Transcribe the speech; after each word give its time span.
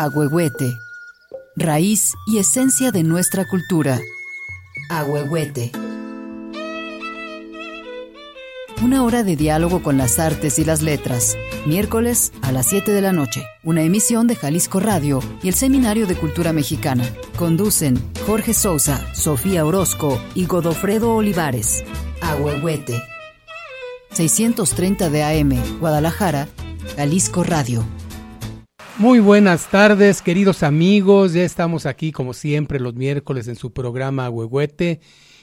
Agüehuete, 0.00 0.78
raíz 1.56 2.14
y 2.28 2.38
esencia 2.38 2.92
de 2.92 3.02
nuestra 3.02 3.48
cultura. 3.48 3.98
Agüehuete. 4.90 5.72
Una 8.80 9.02
hora 9.02 9.24
de 9.24 9.34
diálogo 9.34 9.82
con 9.82 9.98
las 9.98 10.20
artes 10.20 10.60
y 10.60 10.64
las 10.64 10.82
letras. 10.82 11.36
Miércoles 11.66 12.32
a 12.42 12.52
las 12.52 12.66
7 12.68 12.92
de 12.92 13.02
la 13.02 13.12
noche. 13.12 13.44
Una 13.64 13.82
emisión 13.82 14.28
de 14.28 14.36
Jalisco 14.36 14.78
Radio 14.78 15.18
y 15.42 15.48
el 15.48 15.54
Seminario 15.54 16.06
de 16.06 16.14
Cultura 16.14 16.52
Mexicana. 16.52 17.02
Conducen 17.36 18.00
Jorge 18.24 18.54
Sousa, 18.54 19.04
Sofía 19.16 19.66
Orozco 19.66 20.22
y 20.36 20.46
Godofredo 20.46 21.16
Olivares. 21.16 21.82
Agüehuete. 22.20 23.02
630 24.12 25.10
de 25.10 25.24
AM, 25.24 25.80
Guadalajara, 25.80 26.46
Jalisco 26.94 27.42
Radio. 27.42 27.84
Muy 28.98 29.20
buenas 29.20 29.68
tardes, 29.70 30.22
queridos 30.22 30.64
amigos. 30.64 31.32
Ya 31.32 31.44
estamos 31.44 31.86
aquí, 31.86 32.10
como 32.10 32.34
siempre, 32.34 32.80
los 32.80 32.96
miércoles 32.96 33.46
en 33.46 33.54
su 33.54 33.72
programa 33.72 34.28
Huehuete. 34.28 34.98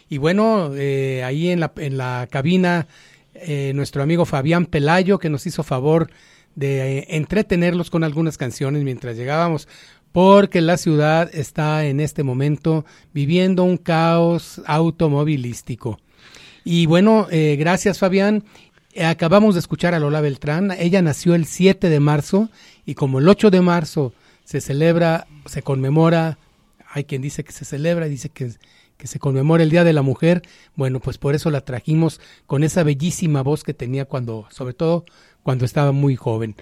Y 0.09 0.17
bueno, 0.17 0.71
eh, 0.75 1.23
ahí 1.23 1.47
en 1.47 1.61
la, 1.61 1.71
en 1.77 1.97
la 1.97 2.27
cabina, 2.29 2.85
eh, 3.33 3.71
nuestro 3.73 4.03
amigo 4.03 4.25
Fabián 4.25 4.65
Pelayo, 4.65 5.19
que 5.19 5.29
nos 5.29 5.47
hizo 5.47 5.63
favor 5.63 6.11
de 6.55 6.97
eh, 6.97 7.07
entretenerlos 7.11 7.89
con 7.89 8.03
algunas 8.03 8.37
canciones 8.37 8.83
mientras 8.83 9.15
llegábamos, 9.15 9.69
porque 10.11 10.59
la 10.59 10.75
ciudad 10.75 11.33
está 11.33 11.85
en 11.85 12.01
este 12.01 12.23
momento 12.23 12.83
viviendo 13.13 13.63
un 13.63 13.77
caos 13.77 14.61
automovilístico. 14.65 15.97
Y 16.65 16.87
bueno, 16.87 17.27
gracias 17.29 17.99
Fabián. 17.99 18.43
Acabamos 19.03 19.55
de 19.55 19.59
escuchar 19.59 19.93
a 19.93 19.99
Lola 19.99 20.21
Beltrán. 20.21 20.71
Ella 20.71 21.01
nació 21.01 21.35
el 21.35 21.45
7 21.45 21.89
de 21.89 21.99
marzo 21.99 22.49
y 22.85 22.95
como 22.95 23.19
el 23.19 23.27
8 23.27 23.51
de 23.51 23.59
marzo 23.59 24.13
se 24.45 24.61
celebra, 24.61 25.27
se 25.45 25.63
conmemora, 25.63 26.37
hay 26.93 27.03
quien 27.03 27.21
dice 27.21 27.43
que 27.43 27.51
se 27.51 27.65
celebra, 27.65 28.05
dice 28.05 28.29
que, 28.29 28.53
que 28.97 29.07
se 29.07 29.19
conmemora 29.19 29.63
el 29.63 29.69
Día 29.69 29.83
de 29.83 29.91
la 29.91 30.01
Mujer, 30.01 30.43
bueno, 30.75 31.01
pues 31.01 31.17
por 31.17 31.35
eso 31.35 31.51
la 31.51 31.61
trajimos 31.61 32.21
con 32.45 32.63
esa 32.63 32.83
bellísima 32.83 33.43
voz 33.43 33.63
que 33.63 33.73
tenía 33.73 34.05
cuando, 34.05 34.47
sobre 34.49 34.73
todo 34.73 35.03
cuando 35.43 35.65
estaba 35.65 35.91
muy 35.91 36.15
joven. 36.15 36.55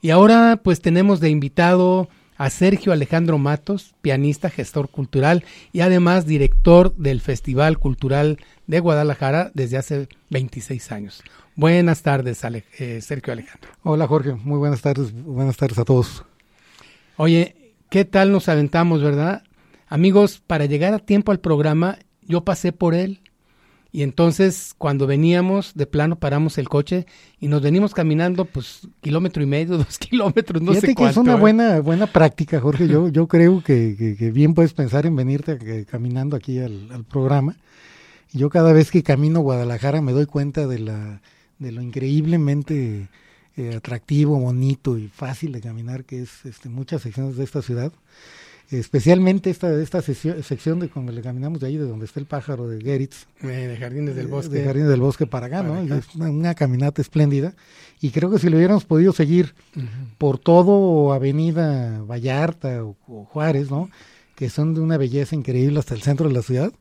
Y 0.00 0.10
ahora 0.10 0.60
pues 0.62 0.80
tenemos 0.80 1.18
de 1.18 1.30
invitado 1.30 2.08
a 2.42 2.50
Sergio 2.50 2.92
Alejandro 2.92 3.38
Matos, 3.38 3.94
pianista, 4.02 4.50
gestor 4.50 4.88
cultural 4.88 5.44
y 5.72 5.82
además 5.82 6.26
director 6.26 6.92
del 6.96 7.20
Festival 7.20 7.78
Cultural 7.78 8.38
de 8.66 8.80
Guadalajara 8.80 9.52
desde 9.54 9.76
hace 9.76 10.08
26 10.30 10.90
años. 10.90 11.22
Buenas 11.54 12.02
tardes, 12.02 12.42
eh, 12.80 13.00
Sergio 13.00 13.32
Alejandro. 13.32 13.70
Hola, 13.84 14.08
Jorge. 14.08 14.32
Muy 14.32 14.58
buenas 14.58 14.82
tardes. 14.82 15.12
Buenas 15.12 15.56
tardes 15.56 15.78
a 15.78 15.84
todos. 15.84 16.24
Oye, 17.16 17.76
¿qué 17.90 18.04
tal 18.04 18.32
nos 18.32 18.48
aventamos, 18.48 19.02
verdad? 19.02 19.44
Amigos, 19.86 20.42
para 20.44 20.66
llegar 20.66 20.94
a 20.94 20.98
tiempo 20.98 21.30
al 21.30 21.38
programa, 21.38 22.00
yo 22.22 22.44
pasé 22.44 22.72
por 22.72 22.94
él. 22.94 23.20
Y 23.92 24.02
entonces, 24.02 24.74
cuando 24.78 25.06
veníamos, 25.06 25.74
de 25.74 25.86
plano 25.86 26.16
paramos 26.16 26.56
el 26.56 26.68
coche 26.68 27.06
y 27.38 27.48
nos 27.48 27.60
venimos 27.60 27.92
caminando, 27.92 28.46
pues, 28.46 28.88
kilómetro 29.02 29.42
y 29.42 29.46
medio, 29.46 29.76
dos 29.78 29.98
kilómetros, 29.98 30.62
no 30.62 30.72
sé 30.72 30.94
cuánto. 30.94 31.02
que 31.02 31.10
es 31.10 31.16
una 31.18 31.34
¿eh? 31.34 31.40
buena, 31.40 31.80
buena 31.80 32.06
práctica, 32.06 32.60
Jorge. 32.60 32.88
Yo, 32.88 33.08
yo 33.08 33.28
creo 33.28 33.62
que, 33.62 34.16
que, 34.18 34.30
bien 34.30 34.54
puedes 34.54 34.72
pensar 34.72 35.04
en 35.04 35.14
venirte 35.14 35.58
eh, 35.60 35.84
caminando 35.84 36.36
aquí 36.36 36.58
al, 36.58 36.90
al 36.90 37.04
programa. 37.04 37.56
Yo 38.32 38.48
cada 38.48 38.72
vez 38.72 38.90
que 38.90 39.02
camino 39.02 39.40
a 39.40 39.42
Guadalajara 39.42 40.00
me 40.00 40.12
doy 40.12 40.24
cuenta 40.24 40.66
de 40.66 40.78
la 40.78 41.20
de 41.62 41.72
lo 41.72 41.80
increíblemente 41.80 43.08
eh, 43.56 43.74
atractivo, 43.76 44.38
bonito 44.38 44.98
y 44.98 45.08
fácil 45.08 45.52
de 45.52 45.60
caminar 45.60 46.04
que 46.04 46.22
es 46.22 46.44
este, 46.44 46.68
muchas 46.68 47.02
secciones 47.02 47.36
de 47.36 47.44
esta 47.44 47.62
ciudad. 47.62 47.92
Especialmente 48.72 49.50
esta, 49.50 49.70
esta 49.80 50.00
sección, 50.00 50.80
de 50.80 50.88
cuando 50.88 51.12
le 51.12 51.20
caminamos 51.20 51.60
de 51.60 51.66
ahí, 51.66 51.76
de 51.76 51.84
donde 51.84 52.06
está 52.06 52.20
el 52.20 52.26
pájaro 52.26 52.68
de 52.68 52.80
Geritz. 52.80 53.26
Eh, 53.42 53.46
de 53.46 53.76
Jardines 53.76 54.16
del 54.16 54.28
Bosque. 54.28 54.54
De 54.54 54.64
Jardines 54.64 54.88
del 54.88 55.00
Bosque 55.00 55.26
para 55.26 55.46
acá, 55.46 55.62
¿no? 55.62 55.78
Es 55.94 56.14
una, 56.14 56.54
caminata 56.54 57.02
espléndida. 57.02 57.54
Y 58.00 58.10
creo 58.10 58.30
que 58.30 58.38
si 58.38 58.48
lo 58.48 58.56
hubiéramos 58.56 58.84
podido 58.84 59.12
seguir 59.12 59.54
por 60.16 60.38
todo 60.38 61.12
Avenida 61.12 62.02
Vallarta 62.02 62.82
o, 62.82 62.96
o, 63.06 63.24
Juárez, 63.26 63.70
¿no? 63.70 63.90
Que 64.34 64.48
son 64.48 64.74
de 64.74 64.80
una 64.80 64.96
belleza 64.96 65.36
increíble 65.36 65.78
hasta 65.78 65.94
el 65.94 66.02
centro 66.02 66.28
de 66.28 66.34
la 66.34 66.42
ciudad, 66.42 66.72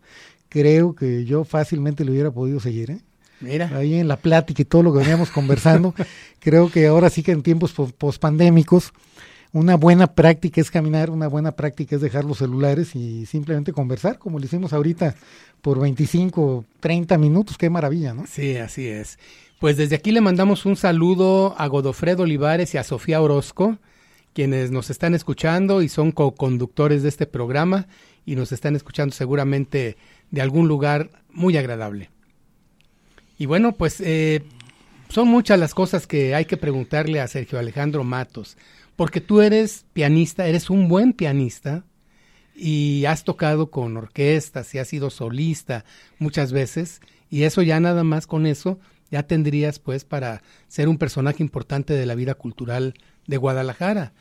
creo 0.47 0.95
que 0.95 1.25
yo 1.25 1.43
fácilmente 1.43 2.05
lo 2.05 2.13
hubiera 2.13 2.31
podido 2.31 2.59
seguir, 2.59 2.91
¿eh? 2.91 3.01
Mira. 3.41 3.71
Ahí 3.75 3.95
en 3.95 4.07
la 4.07 4.17
plática 4.17 4.61
y 4.61 4.65
todo 4.65 4.83
lo 4.83 4.93
que 4.93 4.99
veníamos 4.99 5.31
conversando, 5.31 5.93
creo 6.39 6.71
que 6.71 6.87
ahora 6.87 7.09
sí 7.09 7.23
que 7.23 7.31
en 7.31 7.41
tiempos 7.41 7.73
pospandémicos, 7.73 8.93
una 9.53 9.75
buena 9.75 10.07
práctica 10.07 10.61
es 10.61 10.71
caminar, 10.71 11.09
una 11.09 11.27
buena 11.27 11.51
práctica 11.51 11.95
es 11.95 12.01
dejar 12.01 12.23
los 12.23 12.37
celulares 12.37 12.95
y 12.95 13.25
simplemente 13.25 13.73
conversar, 13.73 14.17
como 14.17 14.39
lo 14.39 14.45
hicimos 14.45 14.71
ahorita 14.73 15.15
por 15.61 15.79
25, 15.79 16.65
30 16.79 17.17
minutos, 17.17 17.57
qué 17.57 17.69
maravilla, 17.69 18.13
¿no? 18.13 18.25
Sí, 18.27 18.55
así 18.57 18.87
es. 18.87 19.19
Pues 19.59 19.77
desde 19.77 19.95
aquí 19.95 20.11
le 20.11 20.21
mandamos 20.21 20.65
un 20.65 20.75
saludo 20.75 21.53
a 21.57 21.67
Godofredo 21.67 22.23
Olivares 22.23 22.73
y 22.73 22.77
a 22.77 22.83
Sofía 22.83 23.21
Orozco, 23.21 23.77
quienes 24.33 24.71
nos 24.71 24.89
están 24.89 25.13
escuchando 25.13 25.81
y 25.81 25.89
son 25.89 26.11
co-conductores 26.11 27.03
de 27.03 27.09
este 27.09 27.27
programa 27.27 27.87
y 28.25 28.35
nos 28.35 28.51
están 28.51 28.75
escuchando 28.75 29.13
seguramente 29.13 29.97
de 30.31 30.41
algún 30.41 30.67
lugar 30.67 31.09
muy 31.29 31.57
agradable. 31.57 32.09
Y 33.37 33.45
bueno, 33.47 33.73
pues 33.73 33.99
eh, 34.01 34.43
son 35.09 35.27
muchas 35.27 35.59
las 35.59 35.73
cosas 35.73 36.07
que 36.07 36.35
hay 36.35 36.45
que 36.45 36.57
preguntarle 36.57 37.19
a 37.19 37.27
Sergio 37.27 37.59
Alejandro 37.59 38.03
Matos, 38.03 38.57
porque 39.01 39.19
tú 39.19 39.41
eres 39.41 39.85
pianista, 39.93 40.45
eres 40.45 40.69
un 40.69 40.87
buen 40.87 41.13
pianista 41.13 41.85
y 42.55 43.05
has 43.05 43.23
tocado 43.23 43.71
con 43.71 43.97
orquestas 43.97 44.75
y 44.75 44.77
has 44.77 44.89
sido 44.89 45.09
solista 45.09 45.85
muchas 46.19 46.51
veces 46.51 47.01
y 47.27 47.41
eso 47.41 47.63
ya 47.63 47.79
nada 47.79 48.03
más 48.03 48.27
con 48.27 48.45
eso 48.45 48.79
ya 49.09 49.23
tendrías 49.23 49.79
pues 49.79 50.05
para 50.05 50.43
ser 50.67 50.87
un 50.87 50.99
personaje 50.99 51.41
importante 51.41 51.95
de 51.95 52.05
la 52.05 52.13
vida 52.13 52.35
cultural 52.35 52.93
de 53.25 53.37
Guadalajara. 53.37 54.13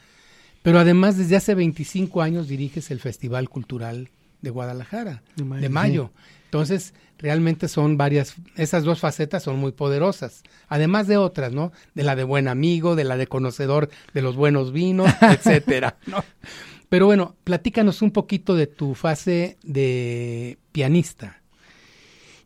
Pero 0.63 0.79
además 0.79 1.19
desde 1.19 1.37
hace 1.37 1.55
25 1.55 2.23
años 2.23 2.49
diriges 2.49 2.91
el 2.91 3.01
Festival 3.01 3.51
Cultural 3.51 4.09
de 4.41 4.49
Guadalajara, 4.49 5.23
de 5.37 5.69
mayo. 5.69 6.11
Entonces, 6.47 6.95
realmente 7.21 7.69
son 7.69 7.97
varias, 7.97 8.35
esas 8.57 8.85
dos 8.85 9.01
facetas 9.01 9.43
son 9.43 9.59
muy 9.59 9.73
poderosas, 9.73 10.43
además 10.69 11.07
de 11.07 11.17
otras, 11.17 11.53
¿no? 11.53 11.73
De 11.95 12.03
la 12.03 12.17
de 12.17 12.25
buen 12.25 12.49
amigo, 12.49 12.97
de 12.97 13.05
la 13.05 13.17
de 13.17 13.27
conocedor 13.27 13.91
de 14.15 14.23
los 14.23 14.37
buenos 14.37 14.73
vinos, 14.73 15.11
etcétera, 15.21 15.97
¿no? 16.07 16.25
Pero 16.89 17.07
bueno, 17.07 17.37
platícanos 17.45 18.03
un 18.03 18.11
poquito 18.11 18.57
de 18.57 18.67
tu 18.67 18.95
fase 18.95 19.59
de 19.63 20.59
pianista. 20.73 21.41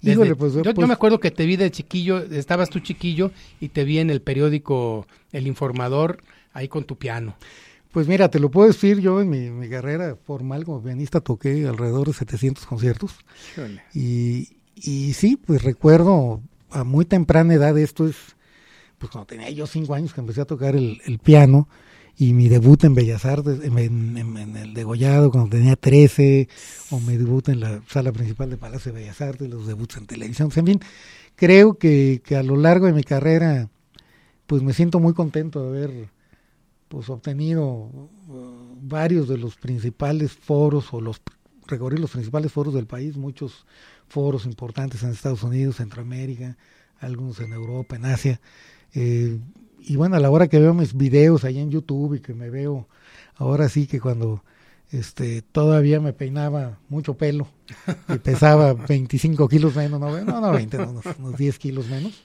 pues, 0.02 0.18
yo, 0.54 0.62
yo, 0.62 0.74
pues 0.74 0.86
me 0.86 0.92
acuerdo 0.92 1.18
que 1.18 1.30
te 1.30 1.46
vi 1.46 1.56
de 1.56 1.70
chiquillo, 1.70 2.18
estabas 2.18 2.68
tú 2.68 2.80
chiquillo 2.80 3.30
y 3.58 3.70
te 3.70 3.84
vi 3.84 4.00
en 4.00 4.10
el 4.10 4.20
periódico 4.20 5.06
El 5.32 5.46
Informador 5.46 6.22
ahí 6.52 6.68
con 6.68 6.84
tu 6.84 6.96
piano. 6.96 7.36
Pues 7.94 8.08
mira, 8.08 8.28
te 8.28 8.40
lo 8.40 8.50
puedo 8.50 8.66
decir, 8.66 8.98
yo 8.98 9.20
en 9.20 9.30
mi, 9.30 9.68
carrera 9.68 10.16
formal 10.16 10.64
como 10.64 10.82
pianista 10.82 11.20
toqué 11.20 11.64
alrededor 11.68 12.08
de 12.08 12.12
700 12.12 12.66
conciertos. 12.66 13.14
Y, 13.94 14.53
y 14.76 15.12
sí, 15.14 15.36
pues 15.36 15.62
recuerdo 15.62 16.40
a 16.70 16.84
muy 16.84 17.04
temprana 17.04 17.54
edad, 17.54 17.76
esto 17.78 18.06
es, 18.06 18.16
pues 18.98 19.10
cuando 19.10 19.26
tenía 19.26 19.50
yo 19.50 19.66
cinco 19.66 19.94
años 19.94 20.12
que 20.12 20.20
empecé 20.20 20.40
a 20.40 20.46
tocar 20.46 20.74
el, 20.76 21.18
piano 21.22 21.68
y 22.16 22.32
mi 22.32 22.48
debut 22.48 22.82
en 22.84 22.94
Bellas 22.94 23.24
Artes, 23.24 23.60
en, 23.62 23.78
en, 23.78 24.56
el 24.56 24.74
Degollado 24.74 25.30
cuando 25.30 25.56
tenía 25.56 25.76
13, 25.76 26.48
o 26.90 27.00
mi 27.00 27.16
debut 27.16 27.48
en 27.48 27.60
la 27.60 27.80
sala 27.88 28.12
principal 28.12 28.50
de 28.50 28.56
Palacio 28.56 28.92
de 28.92 29.00
Bellas 29.00 29.20
Artes, 29.20 29.48
los 29.48 29.66
debuts 29.66 29.96
en 29.96 30.06
televisión, 30.06 30.48
pues, 30.48 30.58
en 30.58 30.66
fin, 30.66 30.80
creo 31.36 31.74
que, 31.74 32.22
que 32.24 32.36
a 32.36 32.42
lo 32.42 32.56
largo 32.56 32.86
de 32.86 32.92
mi 32.92 33.04
carrera, 33.04 33.68
pues 34.46 34.62
me 34.62 34.72
siento 34.72 35.00
muy 35.00 35.14
contento 35.14 35.62
de 35.62 35.68
haber 35.68 36.08
pues 36.88 37.08
obtenido 37.08 37.64
uh, 37.66 38.08
varios 38.82 39.28
de 39.28 39.38
los 39.38 39.56
principales 39.56 40.32
foros 40.32 40.92
o 40.92 41.00
los 41.00 41.20
recorrí 41.66 41.96
los 41.96 42.10
principales 42.10 42.52
foros 42.52 42.74
del 42.74 42.86
país, 42.86 43.16
muchos 43.16 43.66
foros 44.14 44.46
importantes 44.46 45.02
en 45.02 45.10
Estados 45.10 45.42
Unidos, 45.42 45.76
Centroamérica, 45.76 46.56
algunos 47.00 47.40
en 47.40 47.52
Europa, 47.52 47.96
en 47.96 48.04
Asia. 48.04 48.40
Eh, 48.94 49.40
y 49.80 49.96
bueno, 49.96 50.14
a 50.14 50.20
la 50.20 50.30
hora 50.30 50.46
que 50.46 50.60
veo 50.60 50.72
mis 50.72 50.94
videos 50.94 51.42
ahí 51.42 51.58
en 51.58 51.72
YouTube 51.72 52.14
y 52.14 52.20
que 52.20 52.32
me 52.32 52.48
veo, 52.48 52.86
ahora 53.34 53.68
sí 53.68 53.88
que 53.88 53.98
cuando 53.98 54.44
este 54.92 55.42
todavía 55.42 56.00
me 56.00 56.12
peinaba 56.12 56.78
mucho 56.88 57.14
pelo 57.14 57.48
y 58.08 58.18
pesaba 58.18 58.74
25 58.74 59.48
kilos 59.48 59.74
menos, 59.74 59.98
no, 59.98 60.24
no, 60.24 60.40
no 60.40 60.52
20, 60.52 60.78
unos, 60.78 61.36
10 61.36 61.58
kilos 61.58 61.88
menos. 61.88 62.22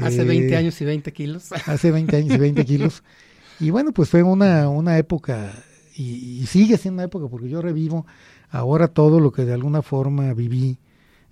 Hace 0.00 0.22
20 0.22 0.52
eh, 0.52 0.56
años 0.56 0.80
y 0.80 0.84
20 0.84 1.12
kilos. 1.12 1.50
Hace 1.66 1.90
20 1.90 2.16
años 2.16 2.34
y 2.36 2.38
20 2.38 2.64
kilos. 2.64 3.02
Y 3.58 3.70
bueno, 3.70 3.90
pues 3.90 4.08
fue 4.08 4.22
una, 4.22 4.68
una 4.68 4.98
época, 4.98 5.52
y, 5.96 6.46
sigue 6.46 6.76
siendo 6.76 6.98
una 6.98 7.06
época, 7.06 7.26
porque 7.28 7.48
yo 7.48 7.60
revivo 7.60 8.06
ahora 8.50 8.86
todo 8.86 9.18
lo 9.18 9.32
que 9.32 9.44
de 9.44 9.54
alguna 9.54 9.82
forma 9.82 10.32
viví 10.32 10.78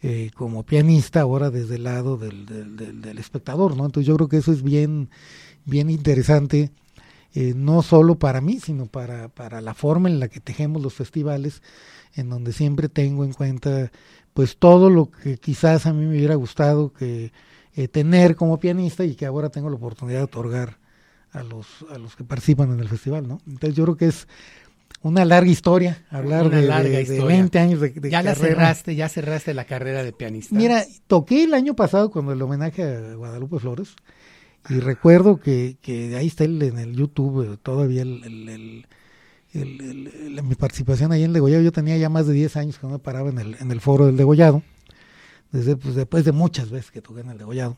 eh, 0.09 0.31
como 0.35 0.63
pianista, 0.63 1.21
ahora 1.23 1.51
desde 1.51 1.75
el 1.75 1.83
lado 1.83 2.17
del, 2.17 2.47
del, 2.47 3.19
espectador, 3.19 3.77
¿no? 3.77 3.87
Entonces 3.87 4.07
yo 4.07 4.15
creo 4.15 4.29
que 4.29 4.37
eso 4.37 4.53
es 4.53 4.63
bien, 4.63 5.11
bien 5.65 5.91
interesante. 5.91 6.71
eh, 7.35 7.55
no 7.57 7.83
solo 7.83 8.15
para 8.17 8.41
mí, 8.41 8.61
sino 8.61 8.87
para, 8.87 9.29
para 9.29 9.61
la 9.61 9.75
forma 9.75 10.09
en 10.09 10.21
la 10.21 10.29
que 10.29 10.41
tejemos 10.41 10.81
los 10.81 10.95
festivales, 10.95 11.61
en 12.15 12.31
donde 12.31 12.53
siempre 12.53 12.89
tengo 12.89 13.25
en 13.25 13.33
cuenta 13.33 13.91
pues 14.33 14.59
todo 14.59 14.91
lo 14.91 15.11
que 15.11 15.39
quizás 15.39 15.87
a 15.87 15.93
mí 15.93 16.07
me 16.07 16.17
hubiera 16.17 16.37
gustado 16.37 16.93
que 16.93 17.33
eh, 17.75 17.89
tener 17.89 18.37
como 18.37 18.61
pianista 18.61 19.05
y 19.05 19.17
que 19.17 19.27
ahora 19.27 19.49
tengo 19.51 19.71
la 19.71 19.77
oportunidad 19.77 20.21
de 20.21 20.25
otorgar 20.25 20.79
a 21.33 21.43
los, 21.43 21.67
a 21.91 21.99
los 21.99 22.15
que 22.15 22.23
participan 22.25 22.73
en 22.73 22.81
el 22.81 22.89
festival, 22.89 23.27
¿no? 23.27 23.41
Entonces 23.47 23.75
yo 23.75 23.85
creo 23.85 23.97
que 23.97 24.07
es 24.07 24.29
una 25.03 25.25
larga 25.25 25.51
historia, 25.51 26.05
hablar 26.11 26.51
de, 26.51 26.63
larga 26.63 26.99
20 26.99 27.59
años 27.59 27.81
de, 27.81 28.11
ya 28.11 28.23
la 28.23 28.35
cerraste, 28.35 28.95
ya 28.97 29.09
cerraste 29.09 29.55
la 29.55 29.65
carrera 29.65 30.03
de 30.03 30.13
pianista. 30.13 30.55
Mira, 30.55 30.85
toqué 31.07 31.45
el 31.45 31.55
año 31.55 31.75
pasado 31.75 32.11
cuando 32.11 32.33
el 32.33 32.43
homenaje 32.43 32.83
a 32.83 33.15
Guadalupe 33.15 33.59
Flores 33.59 33.95
y 34.69 34.81
recuerdo 34.81 35.39
que, 35.39 35.77
que 35.81 36.17
ahí 36.17 36.27
está 36.27 36.45
el, 36.45 36.61
en 36.63 36.79
el 36.79 36.97
YouTube 36.97 37.53
eh, 37.53 37.57
todavía 37.63 38.03
el, 38.03 38.85
mi 39.55 40.55
participación 40.55 41.13
ahí 41.13 41.23
en 41.23 41.29
el 41.29 41.35
Degollado. 41.35 41.63
Yo 41.63 41.73
tenía 41.73 41.97
ya 41.97 42.09
más 42.09 42.27
de 42.27 42.35
10 42.35 42.57
años 42.57 42.79
que 42.79 42.87
no 42.87 42.95
me 42.95 42.99
paraba 42.99 43.31
en 43.31 43.39
el, 43.39 43.57
en 43.61 43.71
el 43.71 43.81
foro 43.81 44.07
del 44.07 44.17
Degollado, 44.17 44.63
desde, 45.53 45.77
pues, 45.77 45.95
después 45.95 46.25
de 46.25 46.33
muchas 46.33 46.71
veces 46.71 46.91
que 46.91 47.01
toqué 47.01 47.21
en 47.21 47.31
el 47.31 47.39
Degollado. 47.39 47.77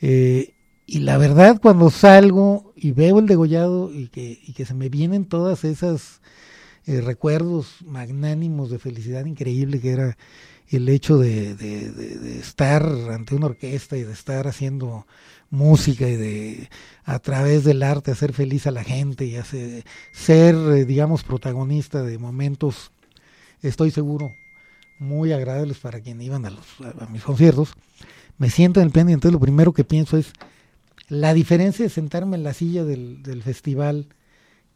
Eh, 0.00 0.53
y 0.86 0.98
la 0.98 1.16
verdad, 1.16 1.60
cuando 1.60 1.90
salgo 1.90 2.72
y 2.76 2.92
veo 2.92 3.18
el 3.18 3.26
degollado 3.26 3.92
y 3.92 4.08
que, 4.08 4.40
y 4.46 4.52
que 4.52 4.66
se 4.66 4.74
me 4.74 4.88
vienen 4.90 5.24
todas 5.24 5.64
esas 5.64 6.20
eh, 6.86 7.00
recuerdos 7.00 7.76
magnánimos 7.86 8.70
de 8.70 8.78
felicidad 8.78 9.24
increíble 9.24 9.80
que 9.80 9.90
era 9.90 10.18
el 10.68 10.88
hecho 10.88 11.16
de, 11.16 11.54
de, 11.54 12.38
estar 12.38 12.84
ante 13.10 13.34
una 13.34 13.46
orquesta 13.46 13.96
y 13.96 14.02
de 14.02 14.12
estar 14.12 14.46
haciendo 14.46 15.06
música 15.50 16.08
y 16.08 16.16
de 16.16 16.68
a 17.04 17.18
través 17.18 17.64
del 17.64 17.82
arte 17.82 18.10
hacer 18.10 18.32
feliz 18.32 18.66
a 18.66 18.70
la 18.70 18.84
gente 18.84 19.24
y 19.24 19.36
hacer, 19.36 19.84
ser, 20.12 20.54
eh, 20.54 20.84
digamos, 20.84 21.22
protagonista 21.22 22.02
de 22.02 22.18
momentos, 22.18 22.90
estoy 23.62 23.90
seguro, 23.90 24.34
muy 24.98 25.32
agradables 25.32 25.78
para 25.78 26.00
quien 26.00 26.20
iban 26.20 26.44
a, 26.44 26.50
los, 26.50 26.66
a 27.00 27.06
mis 27.06 27.22
conciertos. 27.22 27.72
Me 28.36 28.50
siento 28.50 28.80
en 28.80 28.86
el 28.86 28.92
piano 28.92 29.10
y 29.10 29.14
entonces 29.14 29.32
lo 29.32 29.40
primero 29.40 29.72
que 29.72 29.84
pienso 29.84 30.16
es 30.16 30.32
la 31.08 31.34
diferencia 31.34 31.84
de 31.84 31.90
sentarme 31.90 32.36
en 32.36 32.42
la 32.42 32.54
silla 32.54 32.84
del, 32.84 33.22
del 33.22 33.42
festival, 33.42 34.08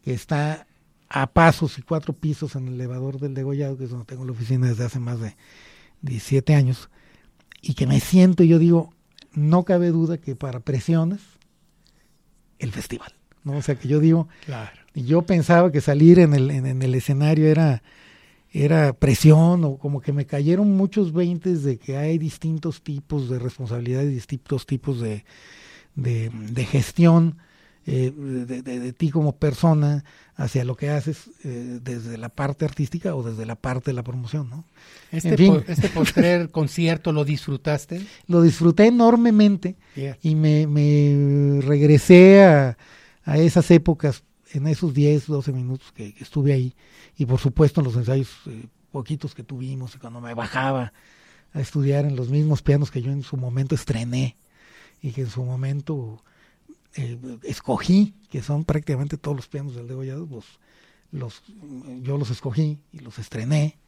que 0.02 0.12
está 0.12 0.66
a 1.08 1.28
pasos 1.28 1.78
y 1.78 1.82
cuatro 1.82 2.12
pisos 2.12 2.54
en 2.54 2.68
el 2.68 2.74
elevador 2.74 3.18
del 3.18 3.34
degollado, 3.34 3.78
que 3.78 3.84
es 3.84 3.90
donde 3.90 4.04
tengo 4.04 4.24
la 4.24 4.32
oficina 4.32 4.68
desde 4.68 4.84
hace 4.84 5.00
más 5.00 5.20
de 5.20 5.36
17 6.02 6.54
años, 6.54 6.90
y 7.62 7.74
que 7.74 7.86
me 7.86 8.00
siento 8.00 8.42
y 8.44 8.48
yo 8.48 8.58
digo, 8.58 8.92
no 9.32 9.64
cabe 9.64 9.88
duda 9.88 10.18
que 10.18 10.36
para 10.36 10.60
presiones, 10.60 11.20
el 12.58 12.72
festival. 12.72 13.14
¿no? 13.44 13.56
O 13.56 13.62
sea 13.62 13.76
que 13.76 13.88
yo 13.88 14.00
digo, 14.00 14.28
claro. 14.44 14.76
yo 14.94 15.22
pensaba 15.22 15.72
que 15.72 15.80
salir 15.80 16.18
en 16.18 16.34
el, 16.34 16.50
en, 16.50 16.82
el 16.82 16.94
escenario 16.94 17.46
era, 17.46 17.82
era 18.50 18.92
presión 18.92 19.64
o 19.64 19.76
como 19.78 20.00
que 20.00 20.12
me 20.12 20.26
cayeron 20.26 20.76
muchos 20.76 21.12
veintes 21.12 21.62
de 21.62 21.78
que 21.78 21.96
hay 21.96 22.18
distintos 22.18 22.82
tipos 22.82 23.28
de 23.28 23.38
responsabilidades, 23.38 24.10
distintos 24.10 24.66
tipos 24.66 25.00
de, 25.00 25.24
de, 26.02 26.64
gestión 26.64 27.38
eh, 27.86 28.12
de, 28.12 28.92
ti 28.92 29.10
como 29.10 29.36
persona 29.36 30.04
hacia 30.36 30.64
lo 30.64 30.76
que 30.76 30.90
haces 30.90 31.30
eh, 31.44 31.80
desde 31.82 32.18
la 32.18 32.28
parte 32.28 32.64
artística 32.64 33.14
o 33.14 33.22
desde 33.22 33.46
la 33.46 33.56
parte 33.56 33.90
de 33.90 33.94
la 33.94 34.04
promoción, 34.04 34.48
¿no? 34.48 34.64
Este, 35.10 35.34
este 35.66 36.48
concierto 36.52 37.12
lo 37.12 37.24
disfrutaste? 37.24 38.06
Lo 38.26 38.42
disfruté 38.42 38.86
enormemente 38.86 39.76
y 40.22 40.34
me, 40.34 40.66
me 40.66 41.60
regresé 41.62 42.44
a, 42.44 42.78
a, 43.24 43.38
esas 43.38 43.70
épocas, 43.70 44.22
en 44.52 44.66
esos 44.66 44.94
10, 44.94 45.26
12 45.26 45.52
minutos 45.52 45.92
que, 45.92 46.14
estuve 46.20 46.52
ahí 46.52 46.74
y 47.16 47.26
por 47.26 47.40
supuesto 47.40 47.80
en 47.80 47.86
los 47.86 47.96
ensayos 47.96 48.28
eh, 48.46 48.66
poquitos 48.92 49.34
que 49.34 49.42
tuvimos 49.42 49.94
y 49.94 49.98
cuando 49.98 50.20
me 50.20 50.34
bajaba 50.34 50.92
a 51.52 51.60
estudiar 51.60 52.04
en 52.04 52.16
los 52.16 52.28
mismos 52.28 52.62
pianos 52.62 52.90
que 52.90 53.02
yo 53.02 53.10
en 53.10 53.22
su 53.22 53.36
momento 53.36 53.74
estrené 53.74 54.36
y 55.02 55.12
que 55.12 55.22
en 55.22 55.30
su 55.30 55.44
momento 55.44 56.22
eh, 56.94 57.18
escogí, 57.42 58.14
que 58.30 58.42
son 58.42 58.64
prácticamente 58.64 59.16
todos 59.16 59.36
los 59.36 59.48
pianos 59.48 59.74
del 59.74 59.88
degollado, 59.88 60.26
pues 60.26 60.44
los, 61.12 61.42
yo 62.02 62.18
los 62.18 62.30
escogí 62.30 62.78
y 62.92 62.98
los 63.00 63.18
estrené. 63.18 63.78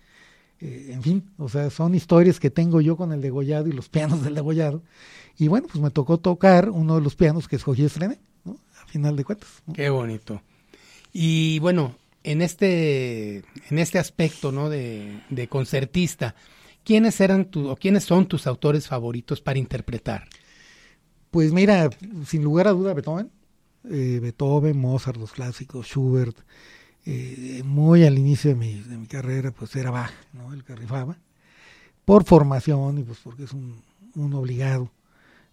Eh, 0.61 0.91
en 0.93 1.03
fin, 1.03 1.31
o 1.39 1.49
sea, 1.49 1.71
son 1.71 1.95
historias 1.95 2.39
que 2.39 2.51
tengo 2.51 2.81
yo 2.81 2.97
con 2.97 3.13
el 3.13 3.23
degollado 3.23 3.69
y 3.69 3.73
los 3.73 3.89
pianos 3.89 4.23
del 4.23 4.35
degollado. 4.35 4.83
Y 5.39 5.49
bueno, 5.49 5.67
pues 5.69 5.83
me 5.83 5.91
tocó 5.91 6.19
tocar 6.19 6.71
uno 6.71 6.97
de 6.97 7.01
los 7.01 7.17
pianos 7.17 7.49
que 7.49 7.57
escogí 7.57 7.83
y 7.83 7.87
estrené, 7.87 8.21
¿no? 8.45 8.59
A 8.83 8.87
final 8.87 9.17
de 9.17 9.25
cuentas. 9.25 9.49
Qué 9.73 9.89
bonito. 9.89 10.43
Y 11.13 11.59
bueno, 11.61 11.97
en 12.23 12.43
este, 12.43 13.39
en 13.71 13.79
este 13.79 13.99
aspecto, 13.99 14.53
¿no? 14.53 14.69
De, 14.69 15.21
de 15.31 15.49
concertista, 15.49 16.35
¿quiénes 16.85 17.21
eran 17.21 17.47
tu, 17.47 17.69
o 17.69 17.77
quiénes 17.77 18.05
son 18.05 18.27
tus 18.27 18.47
autores 18.47 18.87
favoritos 18.87 19.41
para 19.41 19.59
interpretar? 19.59 20.29
Pues 21.31 21.53
mira, 21.53 21.91
sin 22.27 22.43
lugar 22.43 22.67
a 22.67 22.73
duda 22.73 22.93
Beethoven, 22.93 23.31
eh, 23.89 24.19
Beethoven, 24.21 24.79
Mozart, 24.79 25.17
los 25.17 25.33
clásicos, 25.33 25.87
Schubert, 25.87 26.37
eh, 27.07 27.63
muy 27.65 28.05
al 28.05 28.19
inicio 28.19 28.51
de 28.51 28.57
mi, 28.57 28.81
de 28.81 28.97
mi, 28.97 29.07
carrera 29.07 29.53
pues 29.53 29.75
era 29.77 29.91
Bach, 29.91 30.13
¿no? 30.33 30.53
el 30.53 30.65
que 30.65 30.75
rifaba, 30.75 31.17
por 32.05 32.25
formación 32.25 32.99
y 32.99 33.05
pues 33.05 33.19
porque 33.23 33.45
es 33.45 33.53
un, 33.53 33.81
un 34.17 34.35
obligado 34.35 34.91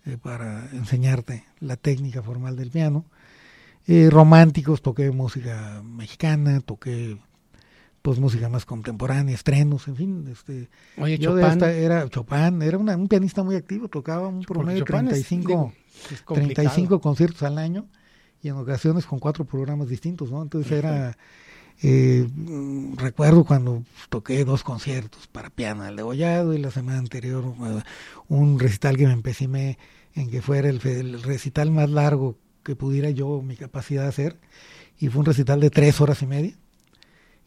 eh, 0.06 0.18
para 0.18 0.68
enseñarte 0.72 1.46
la 1.60 1.78
técnica 1.78 2.24
formal 2.24 2.56
del 2.56 2.72
piano. 2.72 3.06
románticos, 4.10 4.82
toqué 4.82 5.12
música 5.12 5.82
mexicana, 5.86 6.60
toqué 6.62 7.18
pues 8.02 8.20
música 8.20 8.50
más 8.50 8.66
contemporánea, 8.66 9.36
estrenos, 9.36 9.88
en 9.88 9.96
fin. 9.96 10.28
Este, 10.32 10.70
Oye, 10.98 11.20
Chopin. 11.20 11.64
era 11.64 12.08
Chopin, 12.10 12.62
era 12.62 12.78
un 12.78 13.08
pianista 13.08 13.44
muy 13.44 13.56
activo, 13.56 13.88
tocaba 13.88 14.28
un 14.28 14.44
promedio 14.44 14.80
de 14.80 14.86
35, 14.86 15.74
35 16.34 17.02
conciertos 17.02 17.44
al 17.44 17.58
año 17.58 17.88
y 18.42 18.50
en 18.50 18.56
ocasiones 18.56 19.06
con 19.06 19.20
cuatro 19.20 19.46
programas 19.46 19.90
distintos, 19.90 20.32
¿no? 20.32 20.42
Entonces 20.42 20.72
era, 20.72 21.18
eh, 21.84 22.28
recuerdo 22.96 23.44
cuando 23.44 23.84
toqué 24.10 24.46
dos 24.46 24.64
conciertos 24.64 25.28
para 25.28 25.50
piano, 25.50 25.86
el 25.86 25.96
de 25.96 26.04
Gollado 26.04 26.54
y 26.54 26.60
la 26.60 26.72
semana 26.72 27.00
anterior 27.00 27.44
uh, 27.46 27.82
un 28.28 28.60
recital 28.60 28.96
que 28.98 29.08
me 29.08 29.14
empecé 29.14 29.78
en 30.16 30.30
que 30.30 30.42
fuera 30.42 30.70
el, 30.70 30.80
el 30.86 31.22
recital 31.24 31.72
más 31.72 31.90
largo 31.90 32.38
que 32.64 32.76
pudiera 32.76 33.10
yo, 33.10 33.42
mi 33.42 33.56
capacidad 33.56 34.04
de 34.04 34.10
hacer, 34.10 34.40
y 35.00 35.08
fue 35.10 35.20
un 35.20 35.26
recital 35.26 35.60
de 35.60 35.70
tres 35.70 36.02
horas 36.02 36.22
y 36.22 36.28
media 36.28 36.58